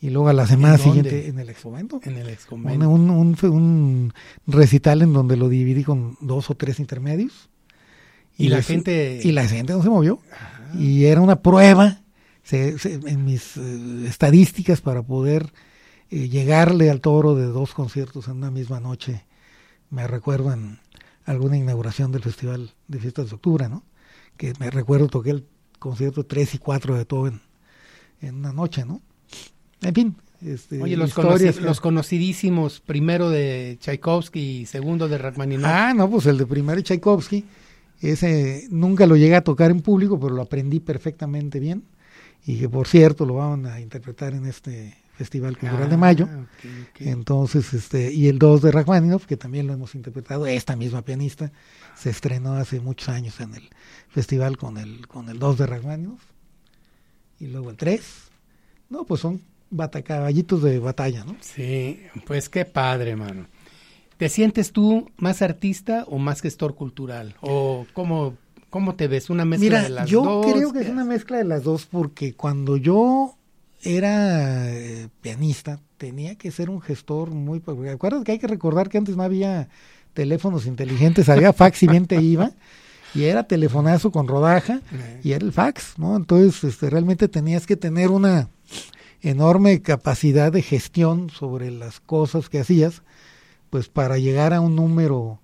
y 0.00 0.11
luego 0.11 0.28
a 0.28 0.33
la 0.33 0.47
semana 0.47 0.78
siguiente 0.78 1.28
en 1.28 1.38
el 1.38 1.50
exconvento. 1.50 2.00
En 2.02 2.16
el 2.16 2.28
exconvento. 2.28 2.88
Un, 2.88 3.11
un, 3.11 3.37
un, 3.42 4.12
recital 4.47 5.02
en 5.02 5.12
donde 5.12 5.37
lo 5.37 5.49
dividí 5.49 5.85
con 5.85 6.16
dos 6.21 6.49
o 6.49 6.54
tres 6.54 6.80
intermedios. 6.80 7.50
Y, 8.38 8.49
la 8.49 8.62
gente... 8.62 9.21
Y 9.23 9.33
la 9.33 9.47
gente 9.47 9.75
no 9.75 9.83
se 9.83 9.90
movió. 9.90 10.21
Y 10.78 11.04
era 11.04 11.21
una 11.21 11.42
prueba 11.42 12.00
en 12.50 13.25
mis 13.25 13.59
eh, 13.59 14.07
estadísticas 14.07 14.80
para 14.80 15.02
poder 15.02 15.52
eh, 16.11 16.28
llegarle 16.28 16.88
al 16.88 17.02
toro 17.02 17.35
de 17.35 17.45
dos 17.45 17.75
conciertos 17.75 18.28
en 18.28 18.38
una 18.38 18.50
misma 18.50 18.80
noche. 18.80 19.26
Me 19.90 20.07
recuerdo 20.07 20.52
en 20.52 20.78
alguna 21.26 21.59
inauguración 21.59 22.11
del 22.11 22.23
Festival 22.23 22.73
de 22.88 22.99
Fiestas 22.99 23.28
de 23.28 23.35
Octubre, 23.35 23.69
¿no? 23.69 23.85
Que 24.38 24.54
me 24.59 24.71
recuerdo 24.71 25.09
toqué 25.09 25.30
el 25.30 25.47
concierto 25.78 26.25
3 26.25 26.54
y 26.54 26.59
4 26.59 26.97
de 26.97 27.04
todo 27.04 27.26
en, 27.26 27.42
en 28.23 28.37
una 28.37 28.52
noche, 28.52 28.87
¿no? 28.87 29.02
En 29.83 29.95
fin. 29.95 30.17
Este, 30.43 30.81
Oye, 30.81 30.97
los, 30.97 31.15
los 31.61 31.81
conocidísimos, 31.81 32.81
primero 32.81 33.29
de 33.29 33.77
Tchaikovsky 33.81 34.61
y 34.61 34.67
segundo 34.67 35.07
de 35.07 35.19
Rachmaninoff. 35.19 35.71
Ah, 35.71 35.93
no, 35.95 36.09
pues 36.09 36.27
el 36.27 36.39
de 36.39 36.47
primero 36.47 36.81
Tchaikovsky, 36.81 37.45
ese 38.01 38.67
nunca 38.71 39.07
lo 39.07 39.17
llegué 39.17 39.37
a 39.37 39.45
tocar 39.45 39.71
en 39.71 39.83
público, 39.83 40.19
pero 40.19 40.35
lo 40.35 40.43
aprendí 40.43 40.81
perfectamente 40.81 41.61
bien. 41.61 41.85
Y 42.47 42.59
que 42.59 42.71
por 42.71 42.89
cierto 42.89 43.27
lo 43.27 43.35
van 43.35 43.67
a 43.67 43.81
interpretar 43.81 44.33
en 44.33 44.47
este 44.47 44.97
Festival 45.21 45.59
Cultural 45.59 45.91
de 45.91 45.97
Mayo. 45.99 46.27
Ah, 46.31 46.47
Entonces, 47.01 47.75
este, 47.75 48.11
y 48.11 48.29
el 48.29 48.39
2 48.39 48.63
de 48.63 48.73
Rachmaninoff, 48.73 49.27
que 49.27 49.37
también 49.37 49.67
lo 49.67 49.75
hemos 49.75 49.95
interpretado, 49.95 50.47
esta 50.47 50.77
misma 50.77 51.03
pianista, 51.03 51.53
se 51.95 52.09
estrenó 52.09 52.55
hace 52.55 52.81
muchos 52.81 53.11
años 53.11 53.39
en 53.41 53.55
el 53.55 53.69
festival 54.09 54.57
con 54.57 54.79
el, 54.79 55.07
con 55.07 55.29
el 55.29 55.39
2 55.39 55.59
de 55.59 55.67
Rachmaninoff. 55.67 56.23
Y 57.39 57.49
luego 57.49 57.69
el 57.69 57.77
3. 57.77 58.03
No, 58.89 59.05
pues 59.05 59.21
son 59.21 59.43
caballitos 60.05 60.62
de 60.62 60.79
batalla, 60.79 61.25
¿no? 61.25 61.37
Sí, 61.41 62.00
pues 62.27 62.49
qué 62.49 62.65
padre, 62.65 63.17
mano. 63.17 63.47
¿Te 64.17 64.29
sientes 64.29 64.73
tú 64.73 65.11
más 65.17 65.41
artista 65.41 66.05
o 66.07 66.19
más 66.19 66.43
gestor 66.43 66.75
cultural? 66.75 67.37
¿O 67.41 67.87
cómo, 67.95 68.35
cómo 68.69 68.95
te 68.95 69.09
ves? 69.09 69.31
¿Una 69.31 69.45
mezcla 69.47 69.83
de 69.83 69.89
las 69.89 70.11
dos? 70.11 70.11
Yo 70.11 70.53
creo 70.53 70.73
que 70.73 70.81
es 70.81 70.89
una 70.91 71.05
mezcla 71.05 71.39
de 71.39 71.45
las 71.45 71.65
dos 71.65 71.87
porque 71.87 72.35
cuando 72.35 72.77
yo 72.77 73.37
era 73.83 74.71
eh, 74.75 75.09
pianista 75.23 75.81
tenía 75.97 76.35
que 76.35 76.50
ser 76.50 76.69
un 76.69 76.83
gestor 76.83 77.31
muy... 77.31 77.62
Acuérdate 77.91 78.25
que 78.25 78.33
hay 78.33 78.39
que 78.39 78.47
recordar 78.47 78.91
que 78.91 78.99
antes 78.99 79.17
no 79.17 79.23
había 79.23 79.69
teléfonos 80.12 80.67
inteligentes, 80.67 81.29
había 81.29 81.53
fax 81.55 81.83
y 81.83 81.87
bien 81.87 82.07
te 82.07 82.21
iba. 82.21 82.53
y 83.15 83.25
era 83.25 83.45
telefonazo 83.45 84.12
con 84.12 84.29
rodaja 84.29 84.83
y 85.23 85.33
era 85.33 85.45
el 85.45 85.53
fax, 85.53 85.95
¿no? 85.99 86.15
Entonces, 86.17 86.62
este, 86.65 86.91
realmente 86.91 87.27
tenías 87.29 87.67
que 87.67 87.77
tener 87.77 88.11
una 88.11 88.50
enorme 89.23 89.83
capacidad 89.83 90.53
de 90.53 90.62
gestión 90.62 91.31
sobre 91.31 91.71
las 91.71 92.00
cosas 92.00 92.49
que 92.49 92.61
hacías, 92.61 93.03
pues 93.71 93.89
para 93.89 94.19
llegar 94.19 94.53
a 94.53 94.61
un 94.61 94.77
número, 94.77 95.41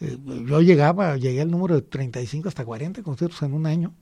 eh, 0.00 0.16
yo 0.46 0.60
llegaba, 0.60 1.16
llegué 1.16 1.40
al 1.40 1.50
número 1.50 1.74
de 1.74 1.82
35 1.82 2.48
hasta 2.48 2.64
40 2.64 3.02
conciertos 3.02 3.42
en 3.42 3.52
un 3.52 3.66
año, 3.66 3.94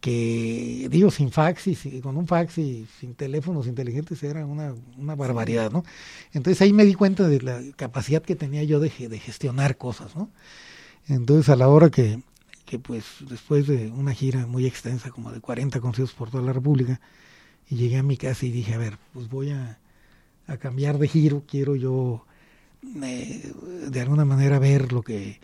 que 0.00 0.88
digo, 0.90 1.10
sin 1.10 1.32
fax 1.32 1.66
y 1.66 2.00
con 2.00 2.16
un 2.16 2.26
fax 2.26 2.58
y 2.58 2.86
sin 3.00 3.14
teléfonos 3.14 3.66
inteligentes 3.66 4.22
era 4.22 4.44
una, 4.46 4.74
una 4.98 5.14
barbaridad, 5.14 5.72
¿no? 5.72 5.84
Entonces 6.32 6.60
ahí 6.62 6.72
me 6.72 6.84
di 6.84 6.94
cuenta 6.94 7.26
de 7.26 7.40
la 7.40 7.60
capacidad 7.76 8.22
que 8.22 8.36
tenía 8.36 8.62
yo 8.62 8.78
de, 8.78 8.90
de 9.08 9.18
gestionar 9.18 9.76
cosas, 9.78 10.14
¿no? 10.14 10.30
Entonces 11.08 11.48
a 11.48 11.56
la 11.56 11.68
hora 11.68 11.90
que, 11.90 12.20
que 12.66 12.78
pues 12.78 13.04
después 13.28 13.66
de 13.66 13.90
una 13.90 14.12
gira 14.12 14.46
muy 14.46 14.66
extensa, 14.66 15.10
como 15.10 15.32
de 15.32 15.40
40 15.40 15.80
conciertos 15.80 16.14
por 16.14 16.30
toda 16.30 16.42
la 16.44 16.52
República, 16.52 17.00
y 17.68 17.76
llegué 17.76 17.98
a 17.98 18.02
mi 18.02 18.16
casa 18.16 18.46
y 18.46 18.50
dije, 18.50 18.74
a 18.74 18.78
ver, 18.78 18.98
pues 19.12 19.28
voy 19.28 19.50
a, 19.50 19.78
a 20.46 20.56
cambiar 20.56 20.98
de 20.98 21.08
giro, 21.08 21.42
quiero 21.46 21.76
yo 21.76 22.24
eh, 23.02 23.52
de 23.88 24.00
alguna 24.00 24.24
manera 24.24 24.58
ver 24.58 24.92
lo 24.92 25.02
que 25.02 25.40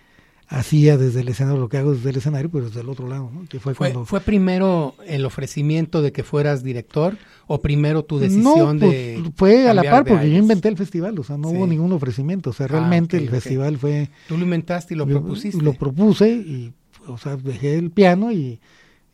hacía 0.48 0.98
desde 0.98 1.20
el 1.20 1.28
escenario, 1.28 1.58
lo 1.58 1.68
que 1.68 1.78
hago 1.78 1.94
desde 1.94 2.10
el 2.10 2.16
escenario, 2.16 2.50
pero 2.50 2.66
desde 2.66 2.82
el 2.82 2.88
otro 2.88 3.08
lado, 3.08 3.30
¿no? 3.32 3.46
Que 3.48 3.58
fue, 3.58 3.74
cuando... 3.74 4.04
¿Fue 4.04 4.20
primero 4.20 4.94
el 5.06 5.24
ofrecimiento 5.24 6.02
de 6.02 6.12
que 6.12 6.24
fueras 6.24 6.62
director 6.62 7.16
o 7.46 7.62
primero 7.62 8.04
tu 8.04 8.18
decisión 8.18 8.78
no, 8.78 8.86
pues, 8.86 8.92
de 8.92 9.32
fue 9.34 9.68
a 9.68 9.74
la 9.74 9.82
par 9.82 10.04
porque 10.04 10.30
yo 10.30 10.36
inventé 10.36 10.68
el 10.68 10.76
festival, 10.76 11.18
o 11.18 11.24
sea, 11.24 11.38
no 11.38 11.48
hubo 11.48 11.66
ningún 11.66 11.92
ofrecimiento, 11.92 12.50
o 12.50 12.52
sea, 12.52 12.66
ah, 12.66 12.68
realmente 12.68 13.16
el 13.16 13.30
festival 13.30 13.78
fue... 13.78 14.10
Tú 14.28 14.36
lo 14.36 14.44
inventaste 14.44 14.94
y 14.94 14.96
lo 14.98 15.06
propusiste. 15.06 15.62
Lo 15.62 15.72
propuse 15.72 16.30
y, 16.30 16.74
o 17.06 17.16
sea, 17.16 17.36
dejé 17.36 17.78
el 17.78 17.90
piano 17.90 18.30
y 18.30 18.60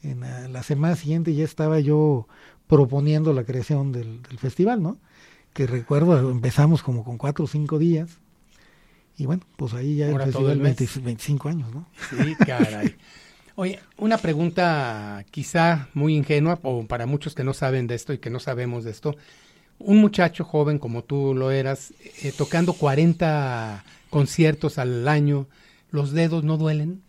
en 0.02 0.20
la, 0.52 0.62
semana 0.62 0.96
siguiente 0.96 1.34
ya 1.34 1.44
estaba 1.44 1.80
yo 1.80 2.26
proponiendo 2.68 3.32
la 3.32 3.44
creación 3.44 3.90
del, 3.92 4.22
del 4.22 4.38
festival, 4.38 4.82
¿no? 4.82 4.98
Que 5.52 5.66
recuerdo, 5.66 6.30
empezamos 6.30 6.82
como 6.82 7.02
con 7.02 7.18
cuatro 7.18 7.46
o 7.46 7.48
cinco 7.48 7.78
días 7.78 8.18
y 9.18 9.26
bueno, 9.26 9.42
pues 9.56 9.75
ahí 9.75 9.96
ya 9.96 10.08
el 10.08 10.16
festival 10.16 10.60
25 10.60 11.48
años, 11.48 11.75
¿no? 11.75 11.87
Sí, 12.08 12.37
caray. 12.37 12.94
Oye, 13.56 13.80
una 13.96 14.16
pregunta 14.16 15.25
quizá 15.32 15.88
muy 15.92 16.14
ingenua, 16.14 16.60
o 16.62 16.87
para 16.87 17.06
muchos 17.06 17.34
que 17.34 17.42
no 17.42 17.52
saben 17.52 17.88
de 17.88 17.96
esto 17.96 18.12
y 18.12 18.18
que 18.18 18.30
no 18.30 18.38
sabemos 18.38 18.84
de 18.84 18.92
esto. 18.92 19.16
Un 19.80 19.98
muchacho 19.98 20.44
joven 20.44 20.78
como 20.78 21.02
tú 21.02 21.34
lo 21.34 21.50
eras, 21.50 21.92
eh, 22.22 22.32
tocando 22.37 22.75
40 22.75 23.84
conciertos 24.08 24.78
al 24.78 25.08
año, 25.08 25.48
¿los 25.90 26.12
dedos 26.12 26.44
no 26.44 26.56
duelen? 26.56 27.02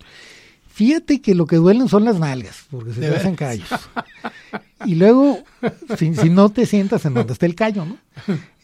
Fíjate 0.67 1.21
que 1.21 1.35
lo 1.35 1.45
que 1.45 1.57
duelen 1.57 1.87
son 1.89 2.05
las 2.05 2.17
nalgas, 2.19 2.65
porque 2.71 2.93
se 2.93 3.01
te 3.01 3.15
hacen 3.15 3.35
callos. 3.35 3.69
Y 4.89 4.95
luego, 4.95 5.37
si, 5.99 6.09
no 6.09 6.49
te 6.49 6.65
sientas 6.65 7.05
en 7.05 7.13
donde 7.13 7.33
está 7.33 7.45
el 7.45 7.53
callo, 7.53 7.85
¿no? 7.85 7.97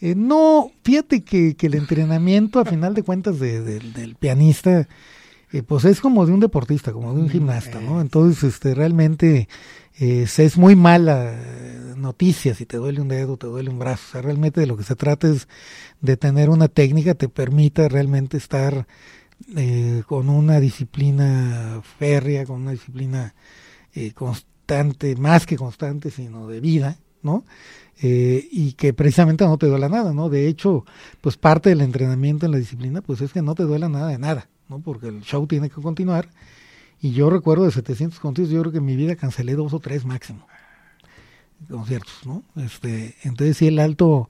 Eh, 0.00 0.16
no, 0.16 0.72
fíjate 0.82 1.22
que, 1.22 1.56
el 1.60 1.74
entrenamiento, 1.74 2.58
a 2.58 2.64
final 2.64 2.94
de 2.94 3.04
cuentas, 3.04 3.38
del 3.38 4.16
pianista, 4.18 4.88
eh, 5.52 5.62
pues 5.62 5.84
es 5.84 6.00
como 6.00 6.26
de 6.26 6.32
un 6.32 6.40
deportista, 6.40 6.92
como 6.92 7.14
de 7.14 7.20
un 7.20 7.30
gimnasta, 7.30 7.80
¿no? 7.80 8.00
Entonces, 8.00 8.42
este, 8.42 8.74
realmente 8.74 9.48
eh, 10.00 10.26
es 10.36 10.58
muy 10.58 10.74
mala 10.74 11.32
noticia 11.96 12.56
si 12.56 12.66
te 12.66 12.76
duele 12.76 13.00
un 13.00 13.08
dedo, 13.08 13.36
te 13.36 13.46
duele 13.46 13.70
un 13.70 13.78
brazo. 13.78 14.02
O 14.08 14.12
sea, 14.12 14.22
realmente 14.22 14.60
de 14.60 14.66
lo 14.66 14.76
que 14.76 14.82
se 14.82 14.96
trata 14.96 15.28
es 15.28 15.46
de 16.00 16.16
tener 16.16 16.50
una 16.50 16.66
técnica 16.66 17.12
que 17.12 17.26
te 17.26 17.28
permita 17.28 17.88
realmente 17.88 18.36
estar 18.36 18.88
eh, 19.56 20.02
con 20.08 20.28
una 20.28 20.58
disciplina 20.58 21.82
férrea, 21.98 22.44
con 22.46 22.62
una 22.62 22.72
disciplina 22.72 23.32
eh, 23.94 24.12
constante, 24.12 24.55
más 25.18 25.46
que 25.46 25.56
constante, 25.56 26.10
sino 26.10 26.46
de 26.46 26.60
vida, 26.60 26.98
¿no? 27.22 27.44
Eh, 28.02 28.46
y 28.50 28.72
que 28.72 28.92
precisamente 28.92 29.44
no 29.44 29.56
te 29.56 29.66
duela 29.66 29.88
nada, 29.88 30.12
¿no? 30.12 30.28
De 30.28 30.48
hecho, 30.48 30.84
pues 31.20 31.36
parte 31.36 31.70
del 31.70 31.80
entrenamiento 31.80 32.46
en 32.46 32.52
la 32.52 32.58
disciplina, 32.58 33.00
pues 33.00 33.20
es 33.20 33.32
que 33.32 33.42
no 33.42 33.54
te 33.54 33.62
duela 33.62 33.88
nada 33.88 34.08
de 34.08 34.18
nada, 34.18 34.48
¿no? 34.68 34.80
Porque 34.80 35.08
el 35.08 35.22
show 35.22 35.46
tiene 35.46 35.70
que 35.70 35.80
continuar. 35.80 36.28
Y 37.00 37.12
yo 37.12 37.30
recuerdo 37.30 37.64
de 37.64 37.72
700 37.72 38.20
conciertos, 38.20 38.52
yo 38.52 38.60
creo 38.60 38.72
que 38.72 38.78
en 38.78 38.84
mi 38.84 38.96
vida 38.96 39.16
cancelé 39.16 39.54
dos 39.54 39.72
o 39.72 39.80
tres 39.80 40.04
máximo 40.04 40.46
conciertos, 41.70 42.26
¿no? 42.26 42.42
Este, 42.56 43.16
entonces 43.22 43.56
sí 43.56 43.68
el 43.68 43.78
alto, 43.78 44.28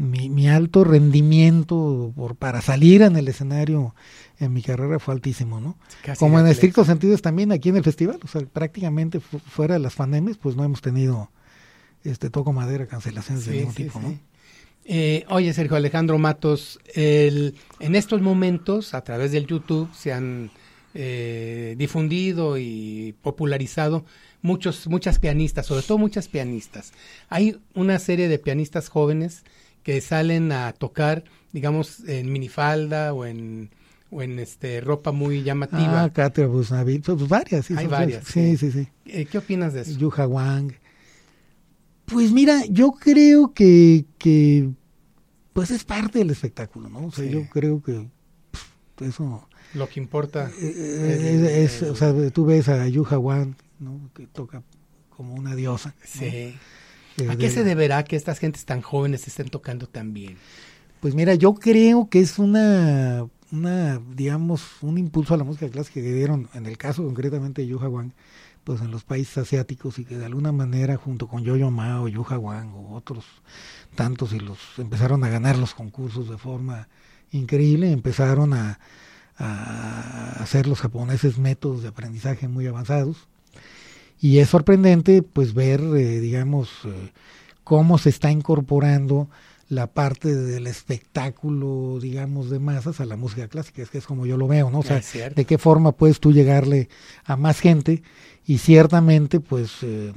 mi, 0.00 0.30
mi 0.30 0.48
alto 0.48 0.82
rendimiento 0.82 2.12
por, 2.16 2.34
para 2.34 2.62
salir 2.62 3.02
en 3.02 3.16
el 3.16 3.28
escenario 3.28 3.94
en 4.38 4.52
mi 4.54 4.62
carrera 4.62 4.98
fue 4.98 5.12
altísimo, 5.12 5.60
¿no? 5.60 5.76
Como 6.18 6.40
en 6.40 6.46
estricto 6.46 6.86
sentido 6.86 7.14
es 7.14 7.20
también 7.20 7.52
aquí 7.52 7.68
en 7.68 7.76
el 7.76 7.84
festival, 7.84 8.18
o 8.24 8.26
sea, 8.26 8.40
prácticamente 8.40 9.20
fuera 9.20 9.74
de 9.74 9.80
las 9.80 9.96
pandemias, 9.96 10.38
pues 10.38 10.56
no 10.56 10.64
hemos 10.64 10.80
tenido, 10.80 11.30
este, 12.02 12.30
toco 12.30 12.54
madera, 12.54 12.86
cancelaciones 12.86 13.44
de 13.44 13.58
ningún 13.58 13.74
tipo, 13.74 14.00
¿no? 14.00 14.18
Eh, 14.86 15.26
oye, 15.28 15.52
Sergio 15.52 15.76
Alejandro 15.76 16.18
Matos, 16.18 16.80
el, 16.94 17.54
en 17.78 17.94
estos 17.94 18.22
momentos, 18.22 18.94
a 18.94 19.04
través 19.04 19.32
del 19.32 19.46
YouTube, 19.46 19.90
se 19.94 20.14
han 20.14 20.50
eh, 20.94 21.74
difundido 21.76 22.56
y 22.56 23.14
popularizado 23.20 24.06
muchos, 24.40 24.86
muchas 24.86 25.18
pianistas, 25.18 25.66
sobre 25.66 25.82
todo 25.82 25.98
muchas 25.98 26.28
pianistas. 26.28 26.94
Hay 27.28 27.60
una 27.74 27.98
serie 27.98 28.28
de 28.28 28.38
pianistas 28.38 28.88
jóvenes 28.88 29.44
que 29.82 30.00
salen 30.00 30.52
a 30.52 30.72
tocar, 30.72 31.24
digamos, 31.52 32.00
en 32.08 32.32
minifalda 32.32 33.12
o 33.12 33.26
en 33.26 33.70
o 34.10 34.22
en 34.22 34.38
este 34.38 34.80
ropa 34.80 35.12
muy 35.12 35.42
llamativa. 35.42 36.02
Ah, 36.02 36.12
Katia 36.12 36.46
Busnavit, 36.46 37.04
pues 37.04 37.28
varias, 37.28 37.66
sí. 37.66 37.74
Hay 37.76 37.86
varias. 37.86 38.24
Sí, 38.24 38.56
sí, 38.56 38.72
sí. 38.72 38.88
Eh, 39.06 39.26
¿Qué 39.26 39.38
opinas 39.38 39.72
de 39.72 39.82
eso? 39.82 39.96
Yuha 39.98 40.26
Wang. 40.26 40.72
Pues 42.06 42.32
mira, 42.32 42.64
yo 42.68 42.90
creo 42.90 43.52
que, 43.54 44.04
que 44.18 44.68
pues 45.52 45.70
es 45.70 45.84
parte 45.84 46.18
del 46.18 46.30
espectáculo, 46.30 46.88
¿no? 46.88 47.06
O 47.06 47.12
sea, 47.12 47.24
yo 47.24 47.48
creo 47.48 47.82
que 47.82 48.08
eso... 49.00 49.46
Lo 49.74 49.88
que 49.88 50.00
importa. 50.00 50.50
Eh, 50.60 50.74
eh, 50.76 51.62
es, 51.64 51.82
o 51.82 51.94
sea, 51.94 52.12
tú 52.32 52.44
ves 52.44 52.68
a 52.68 52.88
Yuha 52.88 53.16
Wang, 53.16 53.54
¿no? 53.78 54.10
Que 54.12 54.26
toca 54.26 54.64
como 55.08 55.34
una 55.34 55.54
diosa. 55.54 55.94
Sí. 56.04 56.56
¿A 57.28 57.36
qué 57.36 57.50
se 57.50 57.64
deberá 57.64 58.04
que 58.04 58.16
estas 58.16 58.38
gentes 58.38 58.64
tan 58.64 58.82
jóvenes 58.82 59.26
estén 59.26 59.48
tocando 59.48 59.86
tan 59.86 60.12
bien? 60.12 60.36
Pues 61.00 61.14
mira, 61.14 61.34
yo 61.34 61.54
creo 61.54 62.08
que 62.08 62.20
es 62.20 62.38
una 62.38 63.26
una, 63.52 64.00
digamos, 64.14 64.62
un 64.82 64.98
impulso 64.98 65.34
a 65.34 65.36
la 65.36 65.44
música 65.44 65.68
clásica 65.68 66.00
que 66.00 66.12
dieron, 66.12 66.48
en 66.54 66.66
el 66.66 66.78
caso 66.78 67.04
concretamente 67.04 67.62
de 67.62 67.68
Yuha 67.68 67.88
Wang, 67.88 68.12
pues 68.64 68.80
en 68.80 68.90
los 68.90 69.04
países 69.04 69.38
asiáticos 69.38 69.98
y 69.98 70.04
que 70.04 70.18
de 70.18 70.26
alguna 70.26 70.52
manera 70.52 70.96
junto 70.96 71.26
con 71.26 71.42
Yo-Yo 71.42 71.70
Ma 71.70 72.02
o 72.02 72.08
Yuha 72.08 72.38
Wang 72.38 72.74
o 72.74 72.94
otros 72.94 73.24
tantos 73.94 74.32
y 74.32 74.38
los 74.38 74.58
empezaron 74.78 75.24
a 75.24 75.28
ganar 75.28 75.58
los 75.58 75.74
concursos 75.74 76.28
de 76.28 76.38
forma 76.38 76.88
increíble, 77.32 77.90
empezaron 77.90 78.52
a, 78.52 78.78
a 79.38 80.42
hacer 80.42 80.66
los 80.66 80.80
japoneses 80.80 81.38
métodos 81.38 81.82
de 81.82 81.88
aprendizaje 81.88 82.48
muy 82.48 82.66
avanzados 82.66 83.28
y 84.20 84.38
es 84.38 84.48
sorprendente 84.48 85.22
pues 85.22 85.54
ver, 85.54 85.80
eh, 85.80 86.20
digamos, 86.20 86.70
eh, 86.84 87.12
cómo 87.64 87.98
se 87.98 88.10
está 88.10 88.30
incorporando 88.30 89.28
la 89.70 89.86
parte 89.86 90.34
del 90.34 90.66
espectáculo, 90.66 92.00
digamos, 92.00 92.50
de 92.50 92.58
masas 92.58 93.00
a 93.00 93.06
la 93.06 93.16
música 93.16 93.46
clásica, 93.46 93.80
es 93.80 93.88
que 93.88 93.98
es 93.98 94.06
como 94.06 94.26
yo 94.26 94.36
lo 94.36 94.48
veo, 94.48 94.68
¿no? 94.68 94.80
O 94.80 94.82
sea, 94.82 95.00
de 95.00 95.44
qué 95.44 95.58
forma 95.58 95.92
puedes 95.92 96.18
tú 96.18 96.32
llegarle 96.32 96.88
a 97.24 97.36
más 97.36 97.60
gente 97.60 98.02
y 98.44 98.58
ciertamente, 98.58 99.38
pues, 99.38 99.70
eh, 99.82 100.12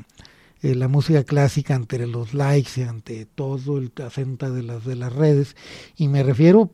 eh, 0.64 0.74
la 0.74 0.88
música 0.88 1.24
clásica 1.24 1.76
ante 1.76 2.06
los 2.08 2.34
likes 2.34 2.82
y 2.82 2.84
ante 2.84 3.28
todo 3.28 3.78
el 3.78 3.92
acento 4.04 4.52
de 4.52 4.64
las, 4.64 4.86
de 4.86 4.96
las 4.96 5.14
redes, 5.14 5.56
y 5.96 6.08
me 6.08 6.24
refiero, 6.24 6.72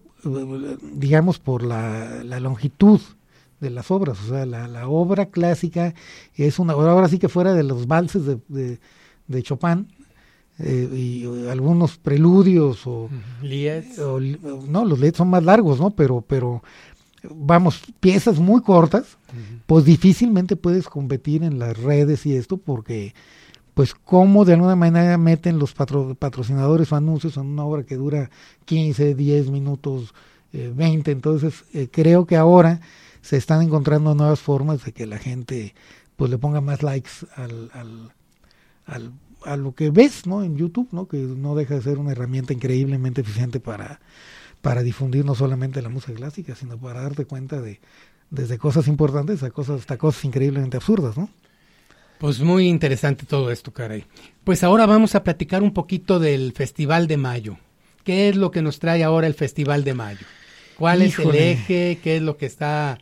digamos, 0.94 1.40
por 1.40 1.64
la, 1.64 2.24
la 2.24 2.40
longitud 2.40 3.02
de 3.60 3.70
las 3.70 3.92
obras, 3.92 4.18
o 4.24 4.30
sea, 4.30 4.46
la, 4.46 4.68
la, 4.68 4.88
obra 4.88 5.28
clásica 5.28 5.94
es 6.36 6.60
una 6.60 6.76
obra, 6.76 6.92
ahora 6.92 7.10
sí 7.10 7.20
que 7.20 7.30
fuera 7.30 7.54
de 7.54 7.64
los 7.64 7.88
valses 7.88 8.26
de, 8.26 8.40
de, 8.48 8.80
de 9.28 9.44
Chopin, 9.44 9.88
eh, 10.62 10.90
y 10.94 11.48
algunos 11.48 11.98
preludios 11.98 12.86
o, 12.86 13.10
no 14.68 14.84
los 14.84 15.00
lieds 15.00 15.16
son 15.16 15.30
más 15.30 15.42
largos 15.42 15.80
no 15.80 15.92
pero 15.92 16.20
pero 16.20 16.62
vamos 17.30 17.82
piezas 18.02 18.40
muy 18.40 18.62
cortas 18.62 19.18
pues 19.68 19.86
difícilmente 19.86 20.58
puedes 20.58 20.90
competir 20.90 21.44
en 21.44 21.60
las 21.60 21.78
redes 21.78 22.26
y 22.26 22.36
esto 22.36 22.58
porque 22.58 23.14
pues 23.74 23.96
cómo 23.96 24.44
de 24.44 24.56
alguna 24.56 24.76
manera 24.76 25.18
meten 25.18 25.60
los 25.60 25.74
patrocinadores 25.74 26.92
o 26.92 26.98
anuncios 26.98 27.38
en 27.38 27.46
una 27.46 27.64
obra 27.64 27.84
que 27.84 27.96
dura 27.96 28.30
15 28.66 29.16
10 29.16 29.52
minutos 29.52 30.14
eh, 30.52 30.74
20 30.76 31.10
entonces 31.10 31.64
eh, 31.74 31.88
creo 31.90 32.26
que 32.26 32.36
ahora 32.36 32.82
se 33.22 33.38
están 33.38 33.62
encontrando 33.62 34.16
nuevas 34.16 34.40
formas 34.40 34.84
de 34.84 34.92
que 34.92 35.06
la 35.06 35.18
gente 35.18 35.76
pues 36.16 36.30
le 36.30 36.38
ponga 36.38 36.62
más 36.62 36.84
likes 36.84 37.12
al, 37.36 37.72
al, 37.74 38.14
al 38.86 39.14
a 39.46 39.58
lo 39.58 39.74
que 39.74 39.90
ves 39.90 40.26
¿no? 40.26 40.44
en 40.44 40.58
YouTube, 40.58 40.90
¿no? 40.92 41.08
que 41.08 41.18
no 41.18 41.56
deja 41.56 41.76
de 41.76 41.82
ser 41.82 41.98
una 41.98 42.12
herramienta 42.12 42.54
increíblemente 42.54 43.22
eficiente 43.22 43.60
para, 43.60 44.00
para 44.62 44.84
difundir 44.84 45.26
no 45.26 45.36
solamente 45.36 45.82
la 45.82 45.90
música 45.90 46.14
clásica, 46.14 46.56
sino 46.56 46.78
para 46.78 47.02
darte 47.02 47.26
cuenta 47.26 47.62
de 47.62 47.80
desde 48.30 48.60
cosas 48.60 48.88
importantes 48.88 49.42
a 49.42 49.50
cosas, 49.50 49.80
hasta 49.80 49.98
cosas 49.98 50.24
increíblemente 50.24 50.78
absurdas, 50.78 51.18
¿no? 51.18 51.30
Pues 52.20 52.42
muy 52.42 52.68
interesante 52.68 53.26
todo 53.26 53.50
esto, 53.50 53.72
caray. 53.72 54.06
Pues 54.44 54.64
ahora 54.64 54.86
vamos 54.86 55.16
a 55.16 55.24
platicar 55.24 55.64
un 55.64 55.74
poquito 55.74 56.20
del 56.20 56.52
Festival 56.52 57.08
de 57.08 57.18
Mayo. 57.18 57.58
¿Qué 58.04 58.30
es 58.30 58.36
lo 58.36 58.52
que 58.52 58.62
nos 58.62 58.80
trae 58.80 59.04
ahora 59.04 59.26
el 59.26 59.34
Festival 59.34 59.84
de 59.84 59.94
Mayo? 59.94 60.26
¿Cuál 60.80 61.02
es 61.02 61.20
el 61.20 61.36
eje? 61.36 62.00
¿Qué 62.02 62.16
es 62.16 62.22
lo 62.22 62.38
que 62.38 62.46
está 62.46 62.98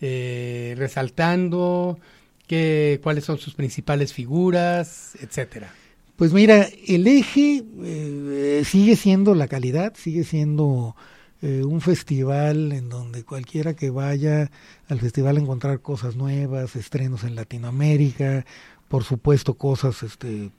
eh, 0.00 0.74
resaltando? 0.78 1.98
¿Qué, 2.46 3.00
¿Cuáles 3.02 3.24
son 3.24 3.38
sus 3.38 3.54
principales 3.54 4.12
figuras? 4.12 5.16
Etcétera. 5.20 5.72
Pues 6.16 6.32
mira, 6.32 6.68
el 6.86 7.06
eje 7.06 7.62
eh, 7.82 8.62
sigue 8.64 8.96
siendo 8.96 9.34
la 9.34 9.48
calidad, 9.48 9.92
sigue 9.96 10.24
siendo 10.24 10.96
eh, 11.42 11.62
un 11.62 11.82
festival 11.82 12.72
en 12.72 12.88
donde 12.88 13.22
cualquiera 13.24 13.74
que 13.74 13.90
vaya 13.90 14.50
al 14.88 15.00
festival 15.00 15.36
a 15.36 15.40
encontrar 15.40 15.80
cosas 15.80 16.16
nuevas, 16.16 16.74
estrenos 16.74 17.24
en 17.24 17.34
Latinoamérica, 17.34 18.46
por 18.88 19.04
supuesto 19.04 19.54
cosas 19.54 20.02
este, 20.02 20.52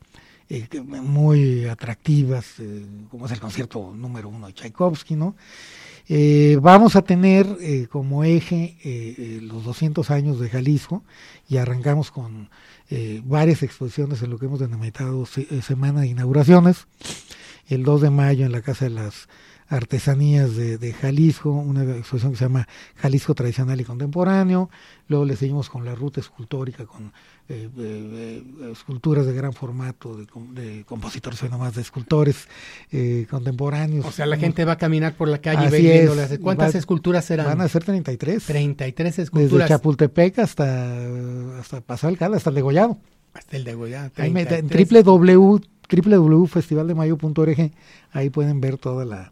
eh, 0.49 0.67
muy 0.83 1.65
atractivas, 1.65 2.55
como 3.09 3.25
es 3.25 3.31
el 3.31 3.39
concierto 3.39 3.93
número 3.95 4.29
uno 4.29 4.47
de 4.47 4.53
Tchaikovsky, 4.53 5.15
¿no? 5.15 5.35
Vamos 6.61 6.95
a 6.95 7.01
tener 7.01 7.47
como 7.89 8.23
eje 8.23 9.39
los 9.41 9.65
200 9.65 10.09
años 10.11 10.39
de 10.39 10.49
Jalisco 10.49 11.03
y 11.49 11.57
arrancamos 11.57 12.11
con 12.11 12.49
varias 13.23 13.63
exposiciones 13.63 14.21
en 14.21 14.29
lo 14.29 14.39
que 14.39 14.45
hemos 14.45 14.59
denominado 14.59 15.25
Semana 15.25 16.01
de 16.01 16.07
Inauguraciones. 16.07 16.87
El 17.67 17.83
2 17.83 18.01
de 18.01 18.09
mayo 18.09 18.45
en 18.45 18.53
la 18.53 18.61
Casa 18.61 18.85
de 18.85 18.91
las 18.91 19.27
artesanías 19.69 20.55
de, 20.55 20.77
de, 20.77 20.93
Jalisco, 20.93 21.51
una 21.51 21.83
exposición 21.83 22.31
que 22.31 22.37
se 22.37 22.45
llama 22.45 22.67
Jalisco 22.95 23.35
Tradicional 23.35 23.81
y 23.81 23.83
Contemporáneo, 23.83 24.69
luego 25.07 25.25
le 25.25 25.35
seguimos 25.35 25.69
con 25.69 25.83
la 25.83 25.93
ruta 25.93 26.21
escultórica, 26.21 26.85
con 26.85 27.11
eh, 27.49 27.69
eh, 27.77 28.43
eh, 28.59 28.71
esculturas 28.71 29.25
de 29.25 29.33
gran 29.33 29.53
formato, 29.53 30.17
de, 30.17 30.25
de 30.61 30.83
compositores, 30.85 31.41
no 31.49 31.57
más 31.57 31.75
de 31.75 31.81
escultores 31.81 32.47
contemporáneos. 33.29 34.05
O 34.05 34.11
sea, 34.11 34.25
la 34.25 34.37
gente 34.37 34.65
va 34.65 34.73
a 34.73 34.77
caminar 34.77 35.15
por 35.15 35.27
la 35.27 35.39
calle 35.39 35.69
viéndolas. 35.79 36.37
¿Cuántas 36.39 36.75
esculturas 36.75 37.25
serán? 37.25 37.45
Van 37.45 37.61
a 37.61 37.67
ser 37.67 37.83
33. 37.83 38.43
33 38.43 39.19
esculturas. 39.19 39.51
Desde 39.51 39.67
Chapultepec 39.67 40.39
hasta, 40.39 41.59
hasta 41.59 41.81
Cal, 42.17 42.33
hasta 42.33 42.49
el 42.49 42.55
degollado. 42.55 42.97
Hasta 43.33 43.57
el 43.57 43.63
degollado. 43.63 44.11
En 44.17 44.33
www 44.67 45.61
www.festivaldemayo.org 45.87 47.71
ahí 48.11 48.29
pueden 48.29 48.59
ver 48.59 48.77
toda 48.77 49.05
la, 49.05 49.31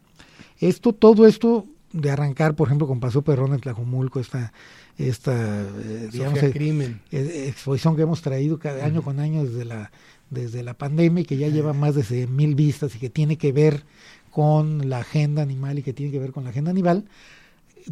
esto, 0.58 0.92
todo 0.92 1.26
esto 1.26 1.66
de 1.92 2.10
arrancar, 2.10 2.54
por 2.54 2.68
ejemplo, 2.68 2.86
con 2.86 3.00
Paseo 3.00 3.22
Perrón 3.22 3.54
en 3.54 3.60
Tlajumulco, 3.60 4.20
esta, 4.20 4.52
esta 4.98 5.62
eh, 5.62 6.08
digamos, 6.12 6.42
eh, 6.42 6.96
eh, 7.12 7.48
exposición 7.48 7.96
que 7.96 8.02
hemos 8.02 8.22
traído 8.22 8.58
cada 8.58 8.84
año 8.84 9.02
con 9.02 9.20
año 9.20 9.44
desde 9.44 9.64
la, 9.64 9.90
desde 10.30 10.62
la 10.62 10.74
pandemia 10.74 11.22
y 11.22 11.24
que 11.24 11.36
ya 11.36 11.48
lleva 11.48 11.72
más 11.72 11.94
de 11.94 12.26
mil 12.26 12.54
vistas 12.54 12.94
y 12.94 12.98
que 12.98 13.10
tiene 13.10 13.36
que 13.36 13.52
ver 13.52 13.84
con 14.30 14.88
la 14.88 14.98
agenda 14.98 15.42
animal 15.42 15.78
y 15.78 15.82
que 15.82 15.92
tiene 15.92 16.12
que 16.12 16.18
ver 16.18 16.32
con 16.32 16.44
la 16.44 16.50
agenda 16.50 16.70
animal, 16.70 17.06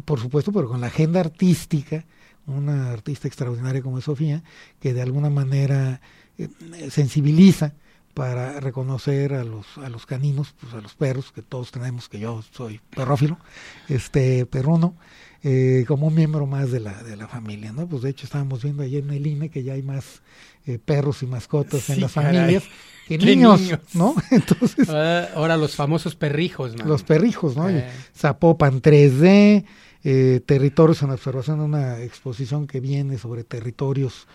por 0.03 0.19
supuesto, 0.19 0.51
pero 0.51 0.67
con 0.67 0.81
la 0.81 0.87
agenda 0.87 1.19
artística, 1.19 2.05
una 2.45 2.91
artista 2.91 3.27
extraordinaria 3.27 3.81
como 3.81 3.97
es 3.97 4.03
Sofía, 4.03 4.43
que 4.79 4.93
de 4.93 5.01
alguna 5.01 5.29
manera 5.29 6.01
sensibiliza 6.89 7.73
para 8.15 8.61
reconocer 8.61 9.33
a 9.33 9.43
los 9.43 9.77
a 9.77 9.89
los 9.89 10.05
caninos, 10.05 10.55
pues 10.59 10.73
a 10.73 10.79
los 10.79 10.95
perros 10.95 11.31
que 11.33 11.41
todos 11.41 11.71
tenemos, 11.71 12.07
que 12.07 12.17
yo 12.17 12.41
soy 12.53 12.79
perrófilo, 12.95 13.37
este 13.89 14.45
perruno, 14.45 14.95
eh, 15.43 15.83
como 15.85 16.07
un 16.07 16.15
miembro 16.15 16.47
más 16.47 16.71
de 16.71 16.79
la 16.79 17.03
de 17.03 17.17
la 17.17 17.27
familia, 17.27 17.73
¿no? 17.73 17.87
Pues 17.87 18.03
de 18.03 18.11
hecho 18.11 18.25
estábamos 18.25 18.63
viendo 18.63 18.83
ayer 18.83 19.03
en 19.03 19.11
el 19.11 19.27
INE 19.27 19.49
que 19.49 19.63
ya 19.63 19.73
hay 19.73 19.83
más 19.83 20.21
eh, 20.65 20.79
perros 20.83 21.23
y 21.23 21.27
mascotas 21.27 21.89
en 21.89 21.99
las 21.99 22.13
familias 22.13 22.63
que 23.05 23.17
niños, 23.17 23.61
¿no? 23.93 24.15
Entonces 24.31 24.89
ahora, 24.89 25.57
los 25.57 25.75
famosos 25.75 26.15
perrijos, 26.15 26.73
¿no? 26.73 26.85
Los 26.85 27.03
perrijos, 27.03 27.57
¿no? 27.57 27.69
Eh. 27.69 27.85
Zapopan 28.15 28.81
3D, 28.81 29.65
territorios 30.45 31.03
en 31.03 31.09
observación, 31.09 31.59
una 31.59 31.99
exposición 32.01 32.65
que 32.65 32.79
viene 32.79 33.17
sobre 33.17 33.43
territorios 33.43 34.25